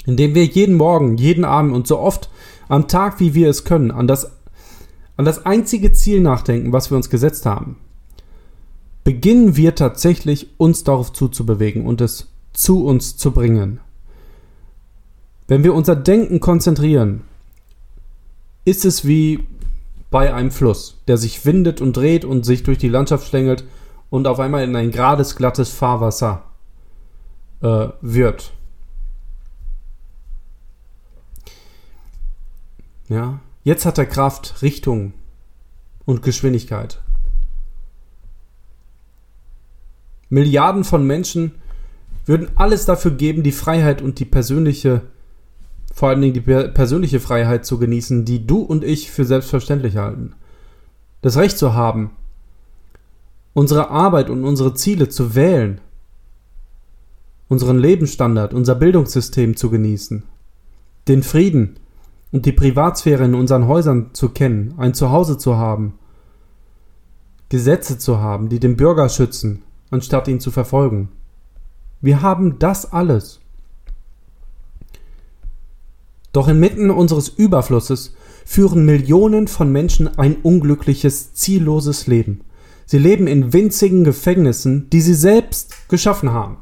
Indem 0.06 0.36
wir 0.36 0.46
jeden 0.46 0.76
Morgen, 0.76 1.18
jeden 1.18 1.46
Abend 1.46 1.74
und 1.74 1.88
so 1.88 2.00
oft 2.00 2.30
am 2.68 2.88
Tag, 2.88 3.20
wie 3.20 3.34
wir 3.34 3.50
es 3.50 3.64
können, 3.64 3.92
an 3.92 4.06
das, 4.06 4.32
an 5.16 5.26
das 5.26 5.46
einzige 5.46 5.94
Ziel 5.94 6.22
nachdenken, 6.22 6.74
was 6.74 6.92
wir 6.92 6.98
uns 6.98 7.10
gesetzt 7.10 7.46
haben, 7.46 7.78
beginnen 9.04 9.56
wir 9.56 9.76
tatsächlich 9.76 10.50
uns 10.58 10.84
darauf 10.84 11.14
zuzubewegen 11.14 11.86
und 11.86 12.02
es 12.02 12.30
zu 12.52 12.86
uns 12.86 13.18
zu 13.18 13.32
bringen. 13.32 13.80
Wenn 15.48 15.64
wir 15.64 15.74
unser 15.74 15.96
Denken 15.96 16.40
konzentrieren, 16.40 17.22
ist 18.66 18.86
es 18.86 19.06
wie 19.06 19.40
bei 20.14 20.32
einem 20.32 20.52
Fluss, 20.52 21.02
der 21.08 21.18
sich 21.18 21.44
windet 21.44 21.82
und 21.82 21.98
dreht 21.98 22.24
und 22.24 22.46
sich 22.46 22.62
durch 22.62 22.78
die 22.78 22.88
Landschaft 22.88 23.28
schlängelt 23.28 23.64
und 24.12 24.28
auf 24.28 24.40
einmal 24.40 24.64
in 24.64 24.76
ein 24.76 24.92
gerades, 24.92 25.36
glattes 25.36 25.70
Fahrwasser 25.70 26.44
äh, 27.62 27.88
wird. 28.00 28.54
Ja, 33.10 33.40
jetzt 33.64 33.88
hat 33.88 33.98
er 33.98 34.06
Kraft, 34.06 34.62
Richtung 34.62 35.14
und 36.06 36.22
Geschwindigkeit. 36.22 37.02
Milliarden 40.30 40.84
von 40.84 41.08
Menschen 41.08 41.56
würden 42.28 42.52
alles 42.54 42.86
dafür 42.86 43.12
geben, 43.12 43.42
die 43.42 43.52
Freiheit 43.52 44.04
und 44.04 44.20
die 44.20 44.26
persönliche 44.26 45.02
vor 45.94 46.10
allen 46.10 46.22
Dingen 46.22 46.34
die 46.34 46.42
persönliche 46.42 47.20
Freiheit 47.20 47.66
zu 47.66 47.78
genießen, 47.78 48.26
die 48.26 48.46
du 48.46 48.62
und 48.62 48.84
ich 48.84 49.12
für 49.12 49.26
selbstverständlich 49.26 49.98
halten. 49.98 50.34
Das 51.22 51.38
Recht 51.38 51.58
zu 51.58 51.76
haben, 51.76 52.12
unsere 53.54 53.92
Arbeit 53.92 54.32
und 54.32 54.44
unsere 54.44 54.74
Ziele 54.74 55.08
zu 55.08 55.36
wählen, 55.36 55.80
unseren 57.48 57.78
Lebensstandard, 57.78 58.56
unser 58.56 58.74
Bildungssystem 58.74 59.56
zu 59.56 59.70
genießen, 59.70 60.24
den 61.08 61.22
Frieden 61.22 61.76
und 62.32 62.48
die 62.48 62.52
Privatsphäre 62.52 63.26
in 63.26 63.36
unseren 63.36 63.68
Häusern 63.68 64.10
zu 64.14 64.30
kennen, 64.30 64.74
ein 64.78 64.96
Zuhause 64.96 65.38
zu 65.38 65.58
haben, 65.58 65.94
Gesetze 67.50 68.00
zu 68.00 68.20
haben, 68.20 68.50
die 68.50 68.60
den 68.60 68.76
Bürger 68.76 69.10
schützen, 69.10 69.62
anstatt 69.92 70.28
ihn 70.28 70.40
zu 70.40 70.50
verfolgen. 70.50 71.10
Wir 72.02 72.24
haben 72.24 72.58
das 72.58 72.92
alles. 72.92 73.43
Doch 76.34 76.48
inmitten 76.48 76.90
unseres 76.90 77.30
Überflusses 77.30 78.16
führen 78.44 78.86
Millionen 78.86 79.48
von 79.48 79.72
Menschen 79.72 80.20
ein 80.20 80.36
unglückliches, 80.36 81.34
zielloses 81.34 82.08
Leben. 82.08 82.42
Sie 82.86 82.98
leben 82.98 83.28
in 83.28 83.54
winzigen 83.54 84.04
Gefängnissen, 84.04 84.90
die 84.90 85.00
sie 85.00 85.14
selbst 85.14 85.88
geschaffen 85.88 86.34
haben. 86.34 86.58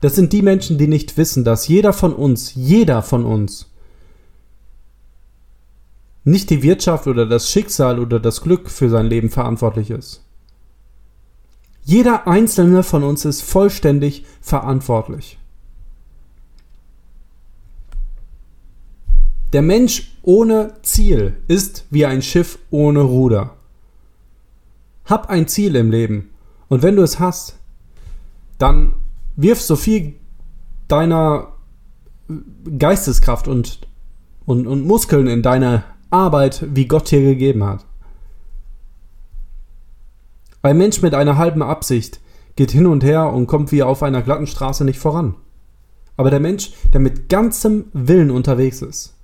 Das 0.00 0.14
sind 0.16 0.32
die 0.32 0.42
Menschen, 0.42 0.78
die 0.78 0.88
nicht 0.88 1.16
wissen, 1.16 1.44
dass 1.44 1.68
jeder 1.68 1.92
von 1.92 2.14
uns, 2.14 2.54
jeder 2.54 3.02
von 3.02 3.24
uns, 3.24 3.68
nicht 6.24 6.50
die 6.50 6.62
Wirtschaft 6.62 7.06
oder 7.08 7.26
das 7.26 7.50
Schicksal 7.50 7.98
oder 7.98 8.20
das 8.20 8.42
Glück 8.42 8.70
für 8.70 8.88
sein 8.88 9.06
Leben 9.06 9.28
verantwortlich 9.28 9.90
ist. 9.90 10.24
Jeder 11.84 12.28
einzelne 12.28 12.84
von 12.84 13.02
uns 13.02 13.24
ist 13.24 13.42
vollständig 13.42 14.24
verantwortlich. 14.40 15.38
Der 19.52 19.62
Mensch 19.62 20.16
ohne 20.22 20.74
Ziel 20.82 21.36
ist 21.46 21.86
wie 21.90 22.06
ein 22.06 22.22
Schiff 22.22 22.58
ohne 22.70 23.00
Ruder. 23.00 23.56
Hab 25.04 25.28
ein 25.28 25.46
Ziel 25.46 25.76
im 25.76 25.90
Leben 25.90 26.30
und 26.68 26.82
wenn 26.82 26.96
du 26.96 27.02
es 27.02 27.18
hast, 27.18 27.58
dann 28.56 28.94
wirf 29.36 29.60
so 29.60 29.76
viel 29.76 30.14
deiner 30.88 31.48
Geisteskraft 32.78 33.46
und, 33.46 33.80
und, 34.46 34.66
und 34.66 34.86
Muskeln 34.86 35.26
in 35.26 35.42
deine 35.42 35.84
Arbeit, 36.10 36.64
wie 36.74 36.86
Gott 36.86 37.10
dir 37.10 37.20
gegeben 37.20 37.64
hat. 37.64 37.84
Ein 40.62 40.78
Mensch 40.78 41.02
mit 41.02 41.14
einer 41.14 41.36
halben 41.36 41.62
Absicht 41.62 42.20
geht 42.56 42.70
hin 42.70 42.86
und 42.86 43.04
her 43.04 43.30
und 43.32 43.48
kommt 43.48 43.72
wie 43.72 43.82
auf 43.82 44.02
einer 44.02 44.22
glatten 44.22 44.46
Straße 44.46 44.84
nicht 44.84 44.98
voran. 44.98 45.34
Aber 46.16 46.30
der 46.30 46.40
Mensch, 46.40 46.72
der 46.92 47.00
mit 47.00 47.28
ganzem 47.28 47.86
Willen 47.92 48.30
unterwegs 48.30 48.80
ist, 48.80 49.14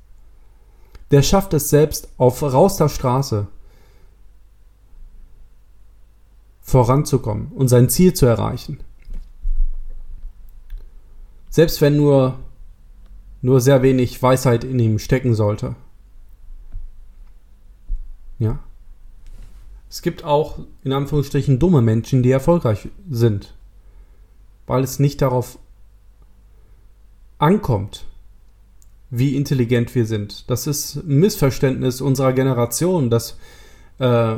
der 1.10 1.22
schafft 1.22 1.54
es 1.54 1.70
selbst 1.70 2.08
auf 2.18 2.42
rauster 2.42 2.88
Straße 2.88 3.46
voranzukommen 6.60 7.50
und 7.54 7.68
sein 7.68 7.88
Ziel 7.88 8.12
zu 8.12 8.26
erreichen. 8.26 8.80
Selbst 11.48 11.80
wenn 11.80 11.96
nur, 11.96 12.38
nur 13.40 13.60
sehr 13.60 13.82
wenig 13.82 14.22
Weisheit 14.22 14.64
in 14.64 14.78
ihm 14.78 14.98
stecken 14.98 15.34
sollte. 15.34 15.76
Ja. 18.38 18.58
Es 19.88 20.02
gibt 20.02 20.24
auch 20.24 20.58
in 20.84 20.92
Anführungsstrichen 20.92 21.58
dumme 21.58 21.80
Menschen, 21.80 22.22
die 22.22 22.30
erfolgreich 22.30 22.88
sind, 23.08 23.54
weil 24.66 24.84
es 24.84 24.98
nicht 24.98 25.22
darauf 25.22 25.58
ankommt, 27.38 28.04
wie 29.10 29.36
intelligent 29.36 29.94
wir 29.94 30.06
sind. 30.06 30.50
Das 30.50 30.66
ist 30.66 30.96
ein 30.96 31.18
Missverständnis 31.18 32.00
unserer 32.00 32.32
Generation, 32.32 33.10
dass, 33.10 33.38
äh, 33.98 34.36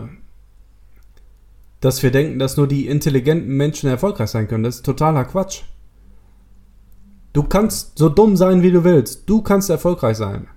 dass 1.80 2.02
wir 2.02 2.10
denken, 2.10 2.38
dass 2.38 2.56
nur 2.56 2.68
die 2.68 2.86
intelligenten 2.86 3.56
Menschen 3.56 3.88
erfolgreich 3.88 4.30
sein 4.30 4.48
können. 4.48 4.64
Das 4.64 4.76
ist 4.76 4.86
totaler 4.86 5.24
Quatsch. 5.24 5.62
Du 7.32 7.44
kannst 7.44 7.98
so 7.98 8.08
dumm 8.08 8.36
sein, 8.36 8.62
wie 8.62 8.70
du 8.70 8.84
willst. 8.84 9.28
Du 9.28 9.42
kannst 9.42 9.70
erfolgreich 9.70 10.16
sein. 10.16 10.48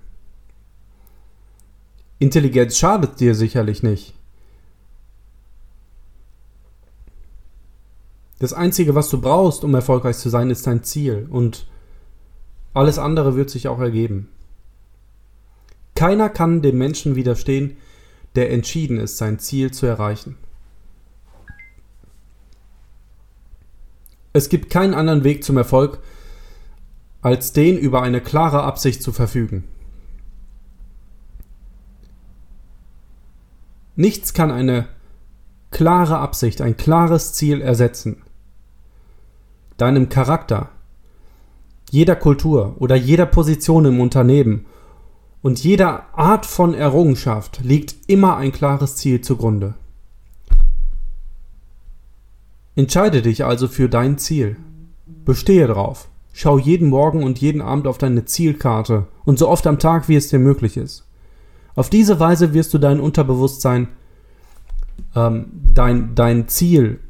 Intelligenz 2.18 2.76
schadet 2.76 3.20
dir 3.20 3.34
sicherlich 3.34 3.82
nicht. 3.82 4.14
Das 8.38 8.52
Einzige, 8.52 8.94
was 8.94 9.08
du 9.08 9.20
brauchst, 9.20 9.64
um 9.64 9.74
erfolgreich 9.74 10.18
zu 10.18 10.28
sein, 10.28 10.50
ist 10.50 10.66
dein 10.66 10.82
Ziel. 10.82 11.26
Und 11.30 11.66
alles 12.74 12.98
andere 12.98 13.36
wird 13.36 13.50
sich 13.50 13.68
auch 13.68 13.80
ergeben. 13.80 14.28
Keiner 15.94 16.28
kann 16.28 16.60
dem 16.60 16.76
Menschen 16.76 17.14
widerstehen, 17.14 17.76
der 18.34 18.50
entschieden 18.50 18.98
ist, 18.98 19.16
sein 19.16 19.38
Ziel 19.38 19.70
zu 19.70 19.86
erreichen. 19.86 20.36
Es 24.32 24.48
gibt 24.48 24.70
keinen 24.70 24.94
anderen 24.94 25.22
Weg 25.22 25.44
zum 25.44 25.56
Erfolg, 25.56 26.00
als 27.22 27.52
den 27.52 27.78
über 27.78 28.02
eine 28.02 28.20
klare 28.20 28.64
Absicht 28.64 29.02
zu 29.02 29.12
verfügen. 29.12 29.64
Nichts 33.94 34.34
kann 34.34 34.50
eine 34.50 34.88
klare 35.70 36.18
Absicht, 36.18 36.60
ein 36.60 36.76
klares 36.76 37.32
Ziel 37.32 37.60
ersetzen. 37.60 38.22
Deinem 39.76 40.08
Charakter, 40.08 40.70
jeder 41.90 42.16
Kultur 42.16 42.76
oder 42.78 42.96
jeder 42.96 43.26
Position 43.26 43.84
im 43.84 44.00
Unternehmen 44.00 44.66
und 45.42 45.62
jeder 45.62 46.04
Art 46.18 46.46
von 46.46 46.74
Errungenschaft 46.74 47.60
liegt 47.62 47.96
immer 48.06 48.36
ein 48.36 48.50
klares 48.50 48.96
Ziel 48.96 49.20
zugrunde. 49.20 49.74
Entscheide 52.76 53.22
dich 53.22 53.44
also 53.44 53.68
für 53.68 53.88
dein 53.88 54.18
Ziel. 54.18 54.56
Bestehe 55.06 55.66
drauf. 55.66 56.08
Schau 56.32 56.58
jeden 56.58 56.88
Morgen 56.88 57.22
und 57.22 57.38
jeden 57.40 57.60
Abend 57.60 57.86
auf 57.86 57.98
deine 57.98 58.24
Zielkarte 58.24 59.06
und 59.24 59.38
so 59.38 59.48
oft 59.48 59.66
am 59.66 59.78
Tag, 59.78 60.08
wie 60.08 60.16
es 60.16 60.28
dir 60.28 60.40
möglich 60.40 60.76
ist. 60.76 61.04
Auf 61.76 61.90
diese 61.90 62.18
Weise 62.18 62.54
wirst 62.54 62.74
du 62.74 62.78
dein 62.78 62.98
Unterbewusstsein, 62.98 63.88
ähm, 65.14 65.46
dein, 65.72 66.14
dein 66.14 66.48
Ziel 66.48 67.00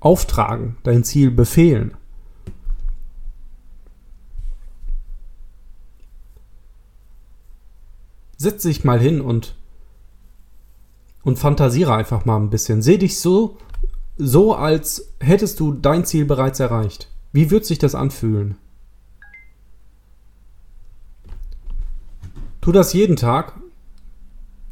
auftragen, 0.00 0.76
dein 0.82 1.04
Ziel 1.04 1.30
befehlen. 1.30 1.94
Setz 8.42 8.62
dich 8.62 8.84
mal 8.84 9.00
hin 9.00 9.20
und, 9.20 9.54
und 11.22 11.38
fantasiere 11.38 11.94
einfach 11.94 12.24
mal 12.24 12.36
ein 12.36 12.50
bisschen. 12.50 12.82
Seh 12.82 12.98
dich 12.98 13.20
so, 13.20 13.56
so, 14.18 14.54
als 14.54 15.14
hättest 15.20 15.60
du 15.60 15.72
dein 15.72 16.04
Ziel 16.04 16.24
bereits 16.24 16.60
erreicht. 16.60 17.08
Wie 17.32 17.50
wird 17.50 17.64
sich 17.64 17.78
das 17.78 17.94
anfühlen? 17.94 18.56
Tu 22.60 22.72
das 22.72 22.92
jeden 22.92 23.16
Tag 23.16 23.54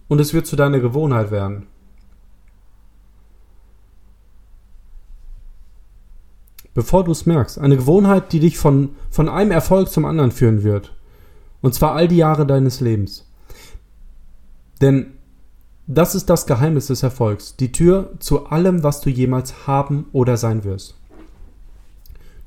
und 0.09 0.21
es 0.21 0.35
wird 0.35 0.47
zu 0.47 0.57
deiner 0.57 0.81
Gewohnheit 0.81 1.31
werden. 1.31 1.67
Bevor 6.75 7.05
du 7.05 7.11
es 7.11 7.27
merkst, 7.27 7.59
eine 7.59 7.77
Gewohnheit, 7.77 8.33
die 8.33 8.41
dich 8.41 8.59
von, 8.59 8.91
von 9.11 9.29
einem 9.29 9.51
Erfolg 9.51 9.91
zum 9.91 10.05
anderen 10.05 10.31
führen 10.31 10.63
wird. 10.63 10.95
Und 11.63 11.75
zwar 11.75 11.95
all 11.95 12.07
die 12.07 12.17
Jahre 12.17 12.47
deines 12.47 12.81
Lebens. 12.81 13.30
Denn 14.81 15.15
das 15.87 16.15
ist 16.15 16.31
das 16.31 16.47
Geheimnis 16.47 16.87
des 16.87 17.03
Erfolgs, 17.03 17.57
die 17.57 17.73
Tür 17.73 18.13
zu 18.21 18.47
allem, 18.47 18.83
was 18.83 19.01
du 19.01 19.11
jemals 19.11 19.67
haben 19.67 20.07
oder 20.13 20.37
sein 20.37 20.65
wirst. 20.65 20.97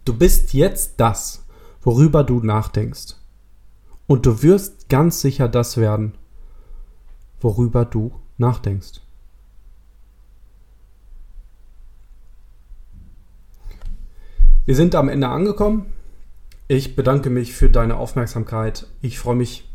Du 0.06 0.18
bist 0.18 0.54
jetzt 0.54 0.94
das, 0.98 1.46
worüber 1.82 2.24
du 2.24 2.40
nachdenkst. 2.40 3.16
Und 4.08 4.26
du 4.26 4.44
wirst 4.44 4.90
ganz 4.90 5.22
sicher 5.22 5.48
das 5.48 5.78
werden, 5.78 6.14
worüber 7.42 7.86
du 7.86 8.14
nachdenkst. 8.38 9.02
Wir 14.66 14.76
sind 14.76 14.96
am 14.96 15.10
Ende 15.10 15.28
angekommen. 15.28 15.88
Ich 16.70 16.96
bedanke 16.96 17.30
mich 17.30 17.54
für 17.54 17.70
deine 17.70 17.98
Aufmerksamkeit. 17.98 18.88
Ich 19.02 19.20
freue 19.20 19.36
mich 19.36 19.70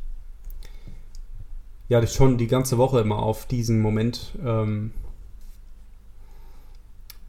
ja 1.89 2.07
schon 2.07 2.39
die 2.39 2.47
ganze 2.47 2.79
Woche 2.79 3.01
immer 3.01 3.19
auf 3.19 3.47
diesen 3.47 3.81
Moment, 3.81 4.37
ähm, 4.45 4.93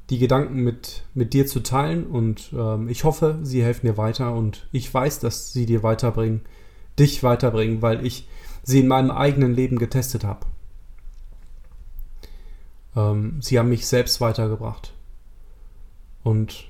die 0.10 0.18
Gedanken 0.18 0.64
mit, 0.64 1.04
mit 1.14 1.34
dir 1.34 1.46
zu 1.46 1.62
teilen 1.62 2.08
und 2.08 2.52
ähm, 2.54 2.90
ich 2.90 3.04
hoffe, 3.04 3.40
sie 3.44 3.64
helfen 3.64 3.86
dir 3.86 3.98
weiter 3.98 4.34
und 4.34 4.68
ich 4.72 4.92
weiß, 4.92 5.20
dass 5.20 5.54
sie 5.54 5.66
dir 5.66 5.84
weiterbringen, 5.84 6.42
dich 6.98 7.24
weiterbringen, 7.24 7.82
weil 7.82 8.06
ich 8.06 8.28
sie 8.64 8.80
in 8.80 8.88
meinem 8.88 9.12
eigenen 9.12 9.54
Leben 9.54 9.78
getestet 9.78 10.24
habe. 10.24 10.46
Ähm, 12.96 13.38
sie 13.42 13.60
haben 13.60 13.70
mich 13.70 13.88
selbst 13.88 14.20
weitergebracht. 14.20 14.94
Und 16.24 16.66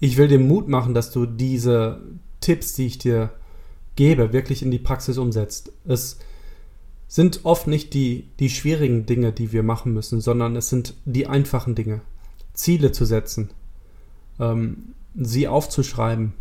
ich 0.00 0.16
will 0.16 0.28
dir 0.28 0.38
Mut 0.38 0.68
machen, 0.68 0.94
dass 0.94 1.10
du 1.10 1.24
diese 1.24 2.02
Tipps, 2.40 2.74
die 2.74 2.86
ich 2.86 2.98
dir 2.98 3.30
gebe, 3.96 4.32
wirklich 4.32 4.62
in 4.62 4.70
die 4.70 4.78
Praxis 4.78 5.18
umsetzt. 5.18 5.72
Es 5.86 6.18
sind 7.08 7.40
oft 7.44 7.66
nicht 7.66 7.94
die, 7.94 8.28
die 8.38 8.50
schwierigen 8.50 9.06
Dinge, 9.06 9.32
die 9.32 9.50
wir 9.50 9.62
machen 9.62 9.94
müssen, 9.94 10.20
sondern 10.20 10.54
es 10.54 10.68
sind 10.68 10.94
die 11.06 11.26
einfachen 11.26 11.74
Dinge. 11.74 12.02
Ziele 12.52 12.92
zu 12.92 13.04
setzen, 13.04 13.50
ähm, 14.38 14.94
sie 15.14 15.48
aufzuschreiben, 15.48 16.34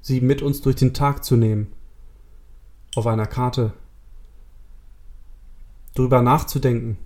sie 0.00 0.20
mit 0.20 0.42
uns 0.42 0.60
durch 0.60 0.76
den 0.76 0.92
Tag 0.92 1.24
zu 1.24 1.36
nehmen, 1.36 1.68
auf 2.96 3.06
einer 3.06 3.26
Karte, 3.26 3.74
drüber 5.94 6.20
nachzudenken. 6.20 6.98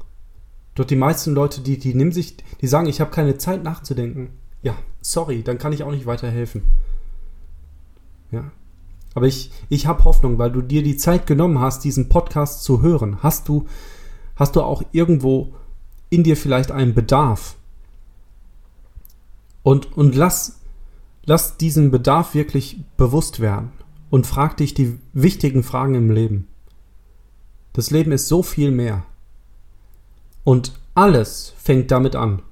Doch 0.74 0.84
die 0.84 0.96
meisten 0.96 1.34
Leute, 1.34 1.60
die, 1.60 1.78
die 1.78 1.94
nehmen 1.94 2.12
sich, 2.12 2.36
die 2.60 2.66
sagen, 2.66 2.86
ich 2.86 3.00
habe 3.00 3.10
keine 3.10 3.36
Zeit 3.36 3.62
nachzudenken. 3.62 4.30
Ja, 4.62 4.76
sorry, 5.00 5.42
dann 5.42 5.58
kann 5.58 5.72
ich 5.72 5.82
auch 5.82 5.90
nicht 5.90 6.06
weiterhelfen. 6.06 6.62
Ja, 8.30 8.52
aber 9.14 9.26
ich, 9.26 9.50
ich 9.68 9.86
habe 9.86 10.04
Hoffnung, 10.04 10.38
weil 10.38 10.52
du 10.52 10.62
dir 10.62 10.82
die 10.82 10.96
Zeit 10.96 11.26
genommen 11.26 11.58
hast, 11.58 11.84
diesen 11.84 12.08
Podcast 12.08 12.62
zu 12.62 12.80
hören. 12.80 13.22
Hast 13.22 13.48
du, 13.48 13.66
hast 14.36 14.56
du 14.56 14.62
auch 14.62 14.82
irgendwo 14.92 15.54
in 16.10 16.22
dir 16.22 16.36
vielleicht 16.36 16.70
einen 16.70 16.94
Bedarf? 16.94 17.56
Und, 19.62 19.96
und 19.96 20.14
lass, 20.14 20.60
lass 21.24 21.56
diesen 21.56 21.90
Bedarf 21.90 22.34
wirklich 22.34 22.80
bewusst 22.96 23.40
werden 23.40 23.72
und 24.10 24.26
frag 24.26 24.56
dich 24.56 24.74
die 24.74 24.98
wichtigen 25.12 25.62
Fragen 25.62 25.94
im 25.94 26.10
Leben. 26.10 26.46
Das 27.72 27.90
Leben 27.90 28.12
ist 28.12 28.28
so 28.28 28.42
viel 28.42 28.70
mehr. 28.70 29.04
Und 30.44 30.72
alles 30.94 31.52
fängt 31.56 31.90
damit 31.90 32.16
an. 32.16 32.42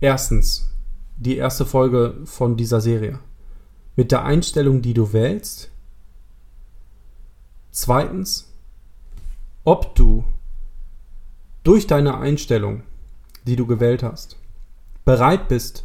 Erstens, 0.00 0.70
die 1.16 1.36
erste 1.36 1.64
Folge 1.64 2.14
von 2.24 2.56
dieser 2.56 2.80
Serie 2.80 3.20
mit 3.96 4.12
der 4.12 4.24
Einstellung, 4.24 4.82
die 4.82 4.94
du 4.94 5.12
wählst. 5.12 5.70
Zweitens, 7.70 8.52
ob 9.64 9.94
du 9.94 10.24
durch 11.62 11.86
deine 11.86 12.18
Einstellung, 12.18 12.82
die 13.46 13.56
du 13.56 13.66
gewählt 13.66 14.02
hast, 14.02 14.36
bereit 15.04 15.48
bist, 15.48 15.84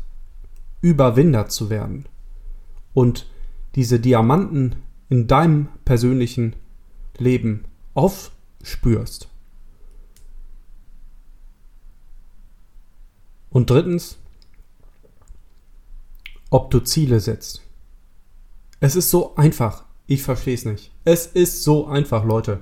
überwindert 0.82 1.52
zu 1.52 1.70
werden 1.70 2.06
und 2.94 3.28
diese 3.76 4.00
Diamanten 4.00 4.76
in 5.10 5.28
deinem 5.28 5.70
persönlichen 5.86 6.56
Leben 7.18 7.66
aufspürst. 7.94 9.28
Und 13.50 13.70
drittens, 13.70 14.18
ob 16.50 16.70
du 16.72 16.80
Ziele 16.80 17.20
setzt. 17.20 17.64
Es 18.80 18.96
ist 18.96 19.10
so 19.10 19.36
einfach. 19.36 19.86
Ich 20.08 20.24
verstehe 20.24 20.56
es 20.56 20.66
nicht. 20.66 20.92
Es 21.04 21.28
ist 21.28 21.64
so 21.64 21.88
einfach, 21.88 22.24
Leute. 22.24 22.62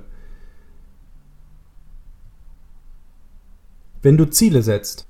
Wenn 4.02 4.16
du 4.16 4.28
Ziele 4.30 4.62
setzt, 4.62 5.06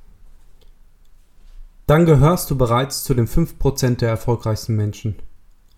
dann 1.87 2.07
gehörst 2.07 2.51
du 2.51 2.57
bereits 2.57 3.05
zu 3.05 3.15
den 3.15 3.27
5% 3.27 3.97
der 3.97 4.11
erfolgreichsten 4.11 4.77
Menschen 4.77 5.17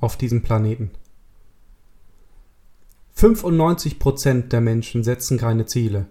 auf 0.00 0.16
diesem 0.16 0.42
Planeten. 0.42 0.90
95% 3.16 4.48
der 4.48 4.60
Menschen 4.60 5.04
setzen 5.04 5.38
keine 5.38 5.66
Ziele. 5.66 6.06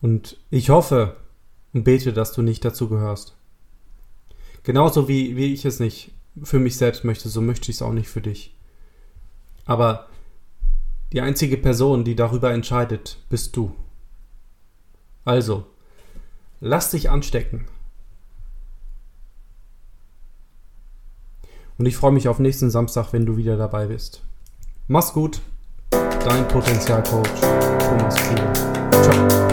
Und 0.00 0.38
ich 0.50 0.70
hoffe 0.70 1.16
und 1.72 1.84
bete, 1.84 2.12
dass 2.12 2.32
du 2.32 2.42
nicht 2.42 2.64
dazu 2.64 2.88
gehörst. 2.88 3.35
Genauso 4.66 5.06
wie, 5.06 5.36
wie 5.36 5.54
ich 5.54 5.64
es 5.64 5.78
nicht 5.78 6.10
für 6.42 6.58
mich 6.58 6.76
selbst 6.76 7.04
möchte, 7.04 7.28
so 7.28 7.40
möchte 7.40 7.70
ich 7.70 7.76
es 7.76 7.82
auch 7.82 7.92
nicht 7.92 8.08
für 8.08 8.20
dich. 8.20 8.52
Aber 9.64 10.08
die 11.12 11.20
einzige 11.20 11.56
Person, 11.56 12.02
die 12.02 12.16
darüber 12.16 12.52
entscheidet, 12.52 13.18
bist 13.28 13.56
du. 13.56 13.76
Also, 15.24 15.66
lass 16.60 16.90
dich 16.90 17.10
anstecken. 17.10 17.66
Und 21.78 21.86
ich 21.86 21.96
freue 21.96 22.10
mich 22.10 22.26
auf 22.26 22.40
nächsten 22.40 22.68
Samstag, 22.68 23.12
wenn 23.12 23.24
du 23.24 23.36
wieder 23.36 23.56
dabei 23.56 23.86
bist. 23.86 24.24
Mach's 24.88 25.12
gut, 25.12 25.40
dein 25.90 26.48
Potenzialcoach 26.48 27.40
Thomas 27.78 28.18
Friede. 28.18 28.52
Ciao. 29.00 29.45